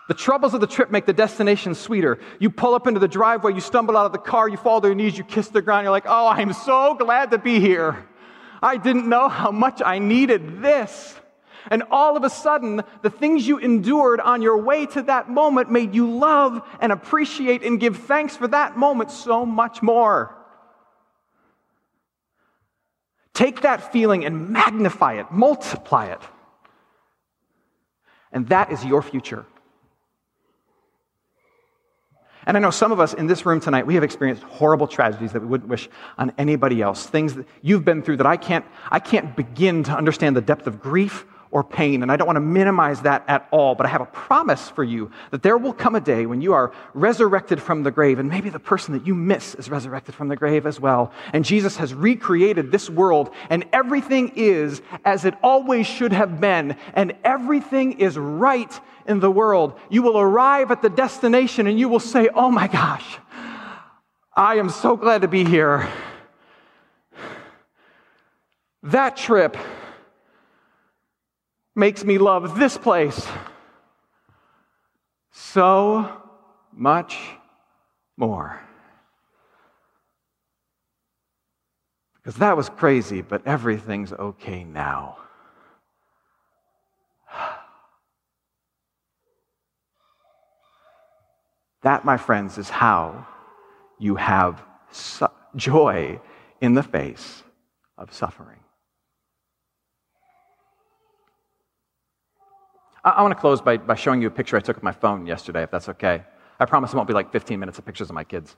The 0.08 0.14
troubles 0.14 0.54
of 0.54 0.60
the 0.62 0.68
trip 0.68 0.92
make 0.92 1.06
the 1.06 1.14
destination 1.14 1.76
sweeter. 1.76 2.20
You 2.40 2.50
pull 2.50 2.76
up 2.76 2.88
into 2.88 3.00
the 3.00 3.08
driveway, 3.08 3.54
you 3.54 3.62
stumble 3.62 3.96
out 3.96 4.06
of 4.06 4.12
the 4.12 4.18
car, 4.18 4.50
you 4.50 4.58
fall 4.58 4.82
to 4.82 4.88
your 4.88 4.96
knees, 4.96 5.18
you 5.18 5.24
kiss 5.24 5.48
the 5.48 5.62
ground, 5.62 5.86
you're 5.86 5.92
like, 5.92 6.06
oh, 6.08 6.28
I'm 6.28 6.52
so 6.52 6.94
glad 6.96 7.32
to 7.32 7.38
be 7.38 7.60
here. 7.60 8.06
I 8.62 8.78
didn't 8.78 9.08
know 9.08 9.30
how 9.30 9.52
much 9.52 9.82
I 9.84 10.00
needed 10.00 10.62
this. 10.62 11.16
And 11.72 11.84
all 11.92 12.18
of 12.18 12.26
a 12.26 12.30
sudden, 12.30 12.84
the 13.02 13.10
things 13.10 13.48
you 13.48 13.58
endured 13.58 14.20
on 14.20 14.42
your 14.42 14.58
way 14.58 14.86
to 14.88 15.04
that 15.04 15.30
moment 15.30 15.72
made 15.72 15.96
you 15.96 16.18
love 16.18 16.62
and 16.82 16.92
appreciate 16.92 17.64
and 17.64 17.80
give 17.80 17.98
thanks 18.00 18.36
for 18.36 18.50
that 18.50 18.78
moment 18.78 19.12
so 19.12 19.46
much 19.46 19.82
more. 19.82 20.36
Take 23.34 23.62
that 23.62 23.94
feeling 23.94 24.26
and 24.26 24.50
magnify 24.50 25.14
it, 25.14 25.32
multiply 25.32 26.08
it. 26.08 26.22
And 28.34 28.48
that 28.50 28.72
is 28.72 28.84
your 28.84 29.02
future. 29.02 29.46
And 32.46 32.58
I 32.58 32.60
know 32.60 32.72
some 32.72 32.92
of 32.92 33.00
us 33.00 33.14
in 33.14 33.28
this 33.28 33.46
room 33.46 33.60
tonight, 33.60 33.88
we 33.88 33.96
have 33.96 34.04
experienced 34.04 34.44
horrible 34.44 34.88
tragedies 34.88 35.32
that 35.32 35.42
we 35.42 35.48
wouldn't 35.48 35.70
wish 35.70 35.90
on 36.18 36.34
anybody 36.38 36.82
else. 36.82 37.06
Things 37.06 37.36
that 37.36 37.48
you've 37.62 37.86
been 37.86 38.02
through 38.02 38.18
that 38.18 38.26
I 38.26 38.38
can't, 38.38 38.66
I 38.92 39.00
can't 39.00 39.36
begin 39.36 39.84
to 39.84 39.92
understand 39.92 40.36
the 40.36 40.42
depth 40.42 40.68
of 40.68 40.82
grief 40.82 41.26
or 41.54 41.64
pain. 41.64 42.02
And 42.02 42.12
I 42.12 42.16
don't 42.16 42.26
want 42.26 42.38
to 42.38 42.42
minimize 42.42 43.04
that 43.04 43.24
at 43.28 43.48
all, 43.52 43.76
but 43.76 43.86
I 43.86 43.90
have 43.90 44.02
a 44.02 44.08
promise 44.08 44.70
for 44.70 44.84
you 44.84 45.12
that 45.30 45.44
there 45.44 45.56
will 45.56 45.72
come 45.72 45.94
a 45.94 46.02
day 46.02 46.26
when 46.26 46.42
you 46.42 46.54
are 46.54 46.74
resurrected 46.96 47.62
from 47.62 47.84
the 47.84 47.92
grave, 47.92 48.18
and 48.18 48.28
maybe 48.28 48.50
the 48.50 48.60
person 48.60 48.96
that 48.96 49.06
you 49.06 49.14
miss 49.14 49.54
is 49.54 49.70
resurrected 49.70 50.16
from 50.16 50.30
the 50.30 50.36
grave 50.36 50.66
as 50.66 50.80
well. 50.80 51.14
And 51.32 51.46
Jesus 51.46 51.78
has 51.78 51.94
recreated 51.94 52.72
this 52.72 52.90
world, 52.90 53.30
and 53.52 53.66
everything 53.72 54.34
is 54.36 54.82
as 55.06 55.26
it 55.26 55.36
always 55.44 55.86
should 55.86 56.12
have 56.12 56.42
been, 56.42 56.76
and 56.96 57.14
everything 57.24 58.00
is 58.00 58.18
right 58.18 58.80
in 59.06 59.20
the 59.20 59.30
world. 59.30 59.80
You 59.92 60.02
will 60.02 60.20
arrive 60.20 60.72
at 60.72 60.82
the 60.82 60.90
destination 60.90 61.68
and 61.68 61.80
you 61.80 61.88
will 61.88 62.00
say, 62.00 62.30
Oh 62.34 62.50
my 62.50 62.68
gosh, 62.68 63.20
I 64.36 64.56
am 64.56 64.72
so 64.72 64.98
glad 64.98 65.22
to 65.22 65.28
be 65.28 65.46
here. 65.46 65.88
That 68.82 69.16
trip 69.16 69.56
makes 71.76 72.04
me 72.04 72.18
love 72.18 72.58
this 72.58 72.78
place 72.78 73.28
so 75.32 76.22
much 76.72 77.18
more. 78.18 78.60
Because 82.16 82.36
that 82.40 82.56
was 82.56 82.70
crazy, 82.70 83.22
but 83.22 83.46
everything's 83.46 84.14
okay 84.14 84.64
now. 84.64 85.18
That, 91.82 92.06
my 92.06 92.16
friends, 92.16 92.58
is 92.58 92.70
how 92.70 93.28
you 94.00 94.16
have 94.16 94.64
su- 94.92 95.28
joy 95.56 96.22
in 96.62 96.76
the 96.76 96.84
face 96.84 97.44
of 97.98 98.14
suffering. 98.14 98.60
I, 103.04 103.12
I 103.12 103.22
want 103.22 103.34
to 103.34 103.40
close 103.40 103.62
by, 103.62 103.78
by 103.78 103.96
showing 103.96 104.22
you 104.22 104.28
a 104.28 104.32
picture 104.32 104.58
I 104.58 104.60
took 104.60 104.78
of 104.78 104.84
my 104.84 104.92
phone 104.92 105.26
yesterday, 105.26 105.64
if 105.64 105.72
that's 105.72 105.90
okay. 105.90 106.24
I 106.60 106.66
promise 106.66 106.94
it 106.94 106.96
won't 106.96 107.08
be 107.08 107.14
like 107.14 107.32
15 107.32 107.60
minutes 107.60 107.80
of 107.80 107.86
pictures 107.86 108.10
of 108.10 108.16
my 108.16 108.24
kids. 108.24 108.56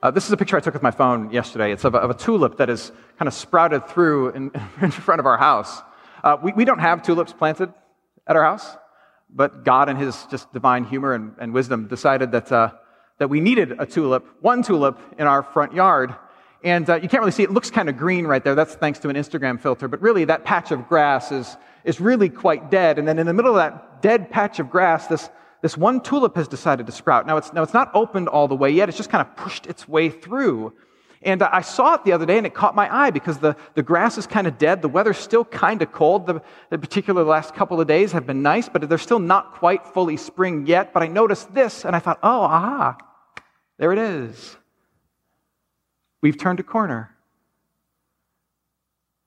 Uh, 0.00 0.12
this 0.12 0.26
is 0.26 0.32
a 0.32 0.36
picture 0.36 0.56
I 0.56 0.60
took 0.60 0.74
with 0.74 0.82
my 0.82 0.92
phone 0.92 1.32
yesterday. 1.32 1.72
It's 1.72 1.84
of 1.84 1.94
a, 1.94 1.98
of 1.98 2.10
a 2.10 2.14
tulip 2.14 2.58
that 2.58 2.70
is 2.70 2.92
kind 3.18 3.26
of 3.26 3.34
sprouted 3.34 3.88
through 3.88 4.30
in, 4.30 4.52
in 4.80 4.90
front 4.90 5.18
of 5.18 5.26
our 5.26 5.38
house. 5.38 5.82
Uh, 6.22 6.36
we, 6.40 6.52
we 6.52 6.64
don't 6.64 6.78
have 6.78 7.02
tulips 7.02 7.32
planted 7.32 7.72
at 8.26 8.36
our 8.36 8.44
house, 8.44 8.76
but 9.30 9.64
God, 9.64 9.88
in 9.88 9.96
His 9.96 10.26
just 10.30 10.52
divine 10.52 10.84
humor 10.84 11.14
and, 11.14 11.34
and 11.40 11.52
wisdom, 11.52 11.88
decided 11.88 12.30
that, 12.32 12.52
uh, 12.52 12.72
that 13.18 13.28
we 13.28 13.40
needed 13.40 13.74
a 13.80 13.86
tulip, 13.86 14.24
one 14.40 14.62
tulip, 14.62 15.00
in 15.18 15.26
our 15.26 15.42
front 15.42 15.72
yard. 15.72 16.14
And 16.62 16.88
uh, 16.88 16.96
you 16.96 17.08
can't 17.08 17.20
really 17.20 17.32
see. 17.32 17.44
It 17.44 17.50
looks 17.50 17.70
kind 17.70 17.88
of 17.88 17.96
green 17.96 18.26
right 18.26 18.42
there. 18.42 18.54
That's 18.54 18.74
thanks 18.74 18.98
to 19.00 19.08
an 19.08 19.16
Instagram 19.16 19.60
filter. 19.60 19.88
But 19.88 20.00
really, 20.00 20.24
that 20.26 20.44
patch 20.44 20.70
of 20.70 20.88
grass 20.88 21.30
is, 21.32 21.56
is 21.88 22.02
really 22.02 22.28
quite 22.28 22.70
dead. 22.70 22.98
And 22.98 23.08
then 23.08 23.18
in 23.18 23.26
the 23.26 23.32
middle 23.32 23.52
of 23.52 23.56
that 23.56 24.02
dead 24.02 24.30
patch 24.30 24.58
of 24.58 24.68
grass, 24.68 25.06
this, 25.06 25.30
this 25.62 25.74
one 25.74 26.02
tulip 26.02 26.36
has 26.36 26.46
decided 26.46 26.84
to 26.84 26.92
sprout. 26.92 27.26
Now 27.26 27.38
it's, 27.38 27.50
now, 27.54 27.62
it's 27.62 27.72
not 27.72 27.90
opened 27.94 28.28
all 28.28 28.46
the 28.46 28.54
way 28.54 28.68
yet. 28.70 28.90
It's 28.90 28.98
just 28.98 29.08
kind 29.08 29.26
of 29.26 29.34
pushed 29.36 29.66
its 29.66 29.88
way 29.88 30.10
through. 30.10 30.74
And 31.22 31.42
I 31.42 31.62
saw 31.62 31.94
it 31.94 32.04
the 32.04 32.12
other 32.12 32.26
day 32.26 32.36
and 32.36 32.46
it 32.46 32.52
caught 32.52 32.74
my 32.74 32.94
eye 32.94 33.10
because 33.10 33.38
the, 33.38 33.56
the 33.74 33.82
grass 33.82 34.18
is 34.18 34.26
kind 34.26 34.46
of 34.46 34.58
dead. 34.58 34.82
The 34.82 34.88
weather's 34.88 35.16
still 35.16 35.46
kind 35.46 35.80
of 35.80 35.90
cold. 35.90 36.26
The, 36.26 36.42
the 36.68 36.78
particular 36.78 37.24
last 37.24 37.54
couple 37.54 37.80
of 37.80 37.88
days 37.88 38.12
have 38.12 38.26
been 38.26 38.42
nice, 38.42 38.68
but 38.68 38.86
they're 38.86 38.98
still 38.98 39.18
not 39.18 39.54
quite 39.54 39.86
fully 39.86 40.18
spring 40.18 40.66
yet. 40.66 40.92
But 40.92 41.02
I 41.02 41.06
noticed 41.06 41.54
this 41.54 41.86
and 41.86 41.96
I 41.96 42.00
thought, 42.00 42.18
oh, 42.22 42.42
aha, 42.42 42.98
there 43.78 43.94
it 43.94 43.98
is. 43.98 44.58
We've 46.20 46.36
turned 46.36 46.60
a 46.60 46.64
corner. 46.64 47.16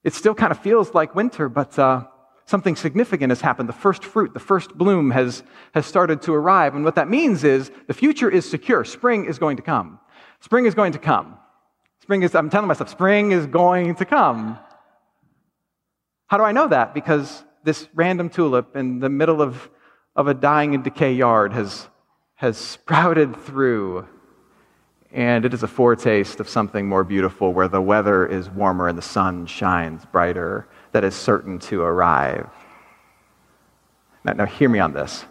It 0.04 0.14
still 0.14 0.34
kind 0.34 0.52
of 0.52 0.60
feels 0.60 0.94
like 0.94 1.16
winter, 1.16 1.48
but 1.48 1.76
uh, 1.76 2.04
something 2.44 2.76
significant 2.76 3.30
has 3.30 3.40
happened. 3.40 3.68
The 3.68 3.74
first 3.74 4.04
fruit, 4.04 4.34
the 4.34 4.40
first 4.40 4.76
bloom 4.76 5.10
has, 5.10 5.42
has 5.74 5.86
started 5.86 6.22
to 6.22 6.34
arrive. 6.34 6.74
And 6.74 6.84
what 6.84 6.96
that 6.96 7.08
means 7.08 7.44
is 7.44 7.70
the 7.86 7.94
future 7.94 8.30
is 8.30 8.48
secure. 8.48 8.84
Spring 8.84 9.24
is 9.26 9.38
going 9.38 9.56
to 9.56 9.62
come. 9.62 9.98
Spring 10.40 10.66
is 10.66 10.74
going 10.74 10.92
to 10.92 10.98
come. 10.98 11.38
Spring 12.00 12.22
is, 12.22 12.34
I'm 12.34 12.50
telling 12.50 12.66
myself, 12.66 12.90
spring 12.90 13.30
is 13.30 13.46
going 13.46 13.94
to 13.96 14.04
come. 14.04 14.58
How 16.26 16.36
do 16.36 16.42
I 16.42 16.52
know 16.52 16.66
that? 16.68 16.94
Because 16.94 17.44
this 17.62 17.88
random 17.94 18.28
tulip 18.28 18.74
in 18.74 18.98
the 18.98 19.08
middle 19.08 19.40
of, 19.40 19.70
of 20.16 20.26
a 20.26 20.34
dying 20.34 20.74
and 20.74 20.82
decay 20.82 21.12
yard 21.12 21.52
has, 21.52 21.86
has 22.34 22.56
sprouted 22.58 23.36
through. 23.36 24.08
And 25.12 25.44
it 25.44 25.54
is 25.54 25.62
a 25.62 25.68
foretaste 25.68 26.40
of 26.40 26.48
something 26.48 26.88
more 26.88 27.04
beautiful 27.04 27.52
where 27.52 27.68
the 27.68 27.82
weather 27.82 28.26
is 28.26 28.50
warmer 28.50 28.88
and 28.88 28.98
the 28.98 29.02
sun 29.02 29.46
shines 29.46 30.04
brighter 30.06 30.66
that 30.92 31.04
is 31.04 31.14
certain 31.14 31.58
to 31.58 31.82
arrive. 31.82 32.48
Now, 34.24 34.34
now 34.34 34.46
hear 34.46 34.68
me 34.68 34.78
on 34.78 34.92
this. 34.92 35.24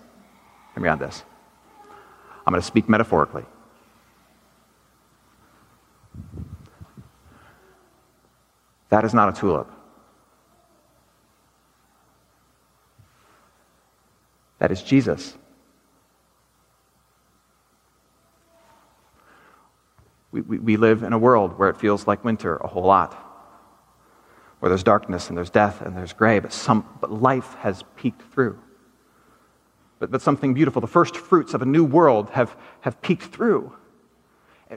Hear 0.74 0.84
me 0.84 0.90
on 0.90 1.00
this. 1.00 1.24
I'm 2.46 2.52
going 2.52 2.62
to 2.62 2.68
speak 2.68 2.90
metaphorically. 2.90 3.46
That 8.90 9.06
is 9.06 9.14
not 9.14 9.30
a 9.30 9.40
tulip. 9.40 9.72
That 14.60 14.72
is 14.72 14.84
Jesus. 14.84 15.36
We, 20.32 20.42
we, 20.42 20.60
we, 20.60 20.78
live 20.78 21.04
in 21.04 21.14
a 21.14 21.18
world 21.18 21.58
where 21.58 21.70
it 21.70 21.78
feels 21.78 22.06
like 22.06 22.24
winter 22.24 22.58
a 22.58 22.68
whole 22.68 22.84
lot, 22.84 23.31
where 24.62 24.70
there's 24.70 24.84
darkness 24.84 25.28
and 25.28 25.36
there's 25.36 25.50
death 25.50 25.82
and 25.82 25.98
there's 25.98 26.14
gray, 26.14 26.40
but, 26.40 26.54
some, 26.54 26.88
but 27.02 27.12
life 27.12 27.56
has 27.56 27.84
peeked 27.96 28.22
through. 28.32 28.60
But, 29.98 30.12
but 30.12 30.22
something 30.22 30.54
beautiful, 30.54 30.82
the 30.82 30.88
first 30.88 31.18
fruits 31.18 31.56
of 31.56 31.64
a 31.64 31.66
new 31.66 31.84
world 31.84 32.30
have, 32.30 32.56
have 32.82 33.02
peeked 33.02 33.24
through. 33.24 33.74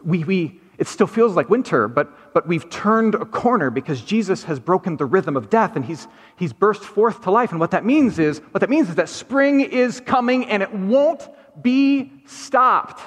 We, 0.02 0.24
we, 0.24 0.60
it 0.78 0.88
still 0.88 1.06
feels 1.06 1.36
like 1.36 1.50
winter, 1.50 1.86
but, 1.86 2.32
but 2.32 2.48
we've 2.48 2.68
turned 2.70 3.14
a 3.14 3.26
corner 3.26 3.68
because 3.68 4.00
Jesus 4.00 4.44
has 4.44 4.58
broken 4.58 4.96
the 4.96 5.04
rhythm 5.04 5.36
of 5.36 5.50
death 5.50 5.76
and 5.76 5.84
he's, 5.84 6.08
he's 6.36 6.54
burst 6.54 6.82
forth 6.82 7.20
to 7.24 7.30
life. 7.30 7.50
And 7.50 7.60
what 7.60 7.72
that 7.72 7.84
means 7.84 8.18
is, 8.18 8.38
what 8.52 8.60
that 8.60 8.70
means 8.70 8.88
is 8.88 8.94
that 8.94 9.10
spring 9.10 9.60
is 9.60 10.00
coming 10.00 10.46
and 10.46 10.62
it 10.62 10.72
won't 10.72 11.28
be 11.60 12.10
stopped. 12.24 13.02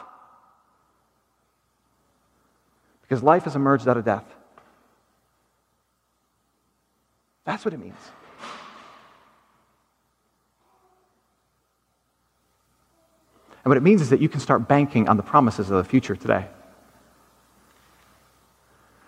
Because 3.02 3.24
life 3.24 3.46
has 3.46 3.56
emerged 3.56 3.88
out 3.88 3.98
of 3.98 4.06
death. 4.06 4.26
That's 7.48 7.64
what 7.64 7.74
it 7.74 7.80
means. 7.80 7.96
And 13.64 13.70
what 13.72 13.78
it 13.78 13.84
means 13.84 14.02
is 14.02 14.10
that 14.10 14.20
you 14.20 14.28
can 14.28 14.42
start 14.42 14.68
banking 14.68 15.08
on 15.08 15.16
the 15.16 15.24
promises 15.24 15.72
of 15.72 15.78
the 15.78 15.84
future 15.86 16.16
today. 16.16 16.46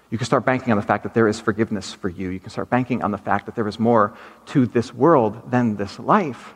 You 0.10 0.18
can 0.18 0.26
start 0.26 0.46
banking 0.46 0.72
on 0.72 0.78
the 0.78 0.86
fact 0.86 1.04
that 1.04 1.14
there 1.14 1.28
is 1.28 1.40
forgiveness 1.42 1.94
for 1.94 2.08
you. 2.08 2.30
You 2.30 2.40
can 2.40 2.50
start 2.50 2.70
banking 2.70 3.04
on 3.04 3.12
the 3.12 3.18
fact 3.18 3.46
that 3.46 3.56
there 3.56 3.68
is 3.68 3.78
more 3.78 4.16
to 4.48 4.66
this 4.66 4.94
world 4.94 5.52
than 5.52 5.76
this 5.76 6.00
life. 6.00 6.56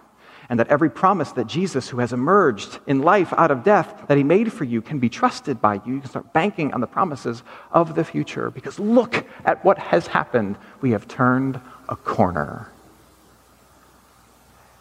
And 0.50 0.60
that 0.60 0.68
every 0.68 0.90
promise 0.90 1.32
that 1.34 1.48
Jesus, 1.48 1.90
who 1.90 2.00
has 2.00 2.14
emerged 2.14 2.80
in 2.88 3.02
life 3.02 3.34
out 3.34 3.52
of 3.52 3.64
death, 3.64 4.06
that 4.08 4.18
he 4.18 4.24
made 4.24 4.52
for 4.52 4.64
you 4.64 4.82
can 4.82 5.00
be 5.00 5.10
trusted 5.10 5.62
by 5.62 5.76
you. 5.86 5.96
You 5.96 6.00
can 6.02 6.10
start 6.10 6.34
banking 6.34 6.74
on 6.74 6.82
the 6.82 6.88
promises 6.88 7.44
of 7.72 7.96
the 7.96 8.04
future. 8.04 8.52
Because 8.52 8.80
look 8.80 9.26
at 9.46 9.64
what 9.64 9.78
has 9.78 10.08
happened. 10.08 10.58
We 10.82 10.92
have 10.92 11.08
turned 11.08 11.60
a 11.90 11.96
corner. 11.96 12.70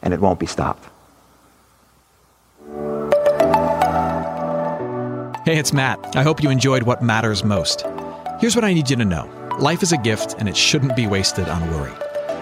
And 0.02 0.12
it 0.12 0.20
won't 0.20 0.40
be 0.40 0.46
stopped. 0.46 0.88
Hey, 5.44 5.58
it's 5.58 5.72
Matt. 5.72 6.14
I 6.14 6.22
hope 6.22 6.40
you 6.40 6.50
enjoyed 6.50 6.84
what 6.84 7.02
matters 7.02 7.42
most. 7.42 7.84
Here's 8.38 8.54
what 8.54 8.64
I 8.64 8.72
need 8.72 8.88
you 8.90 8.96
to 8.96 9.04
know 9.04 9.28
life 9.58 9.82
is 9.82 9.92
a 9.92 9.96
gift, 9.96 10.36
and 10.38 10.48
it 10.48 10.56
shouldn't 10.56 10.96
be 10.96 11.06
wasted 11.06 11.48
on 11.48 11.68
worry. 11.70 11.92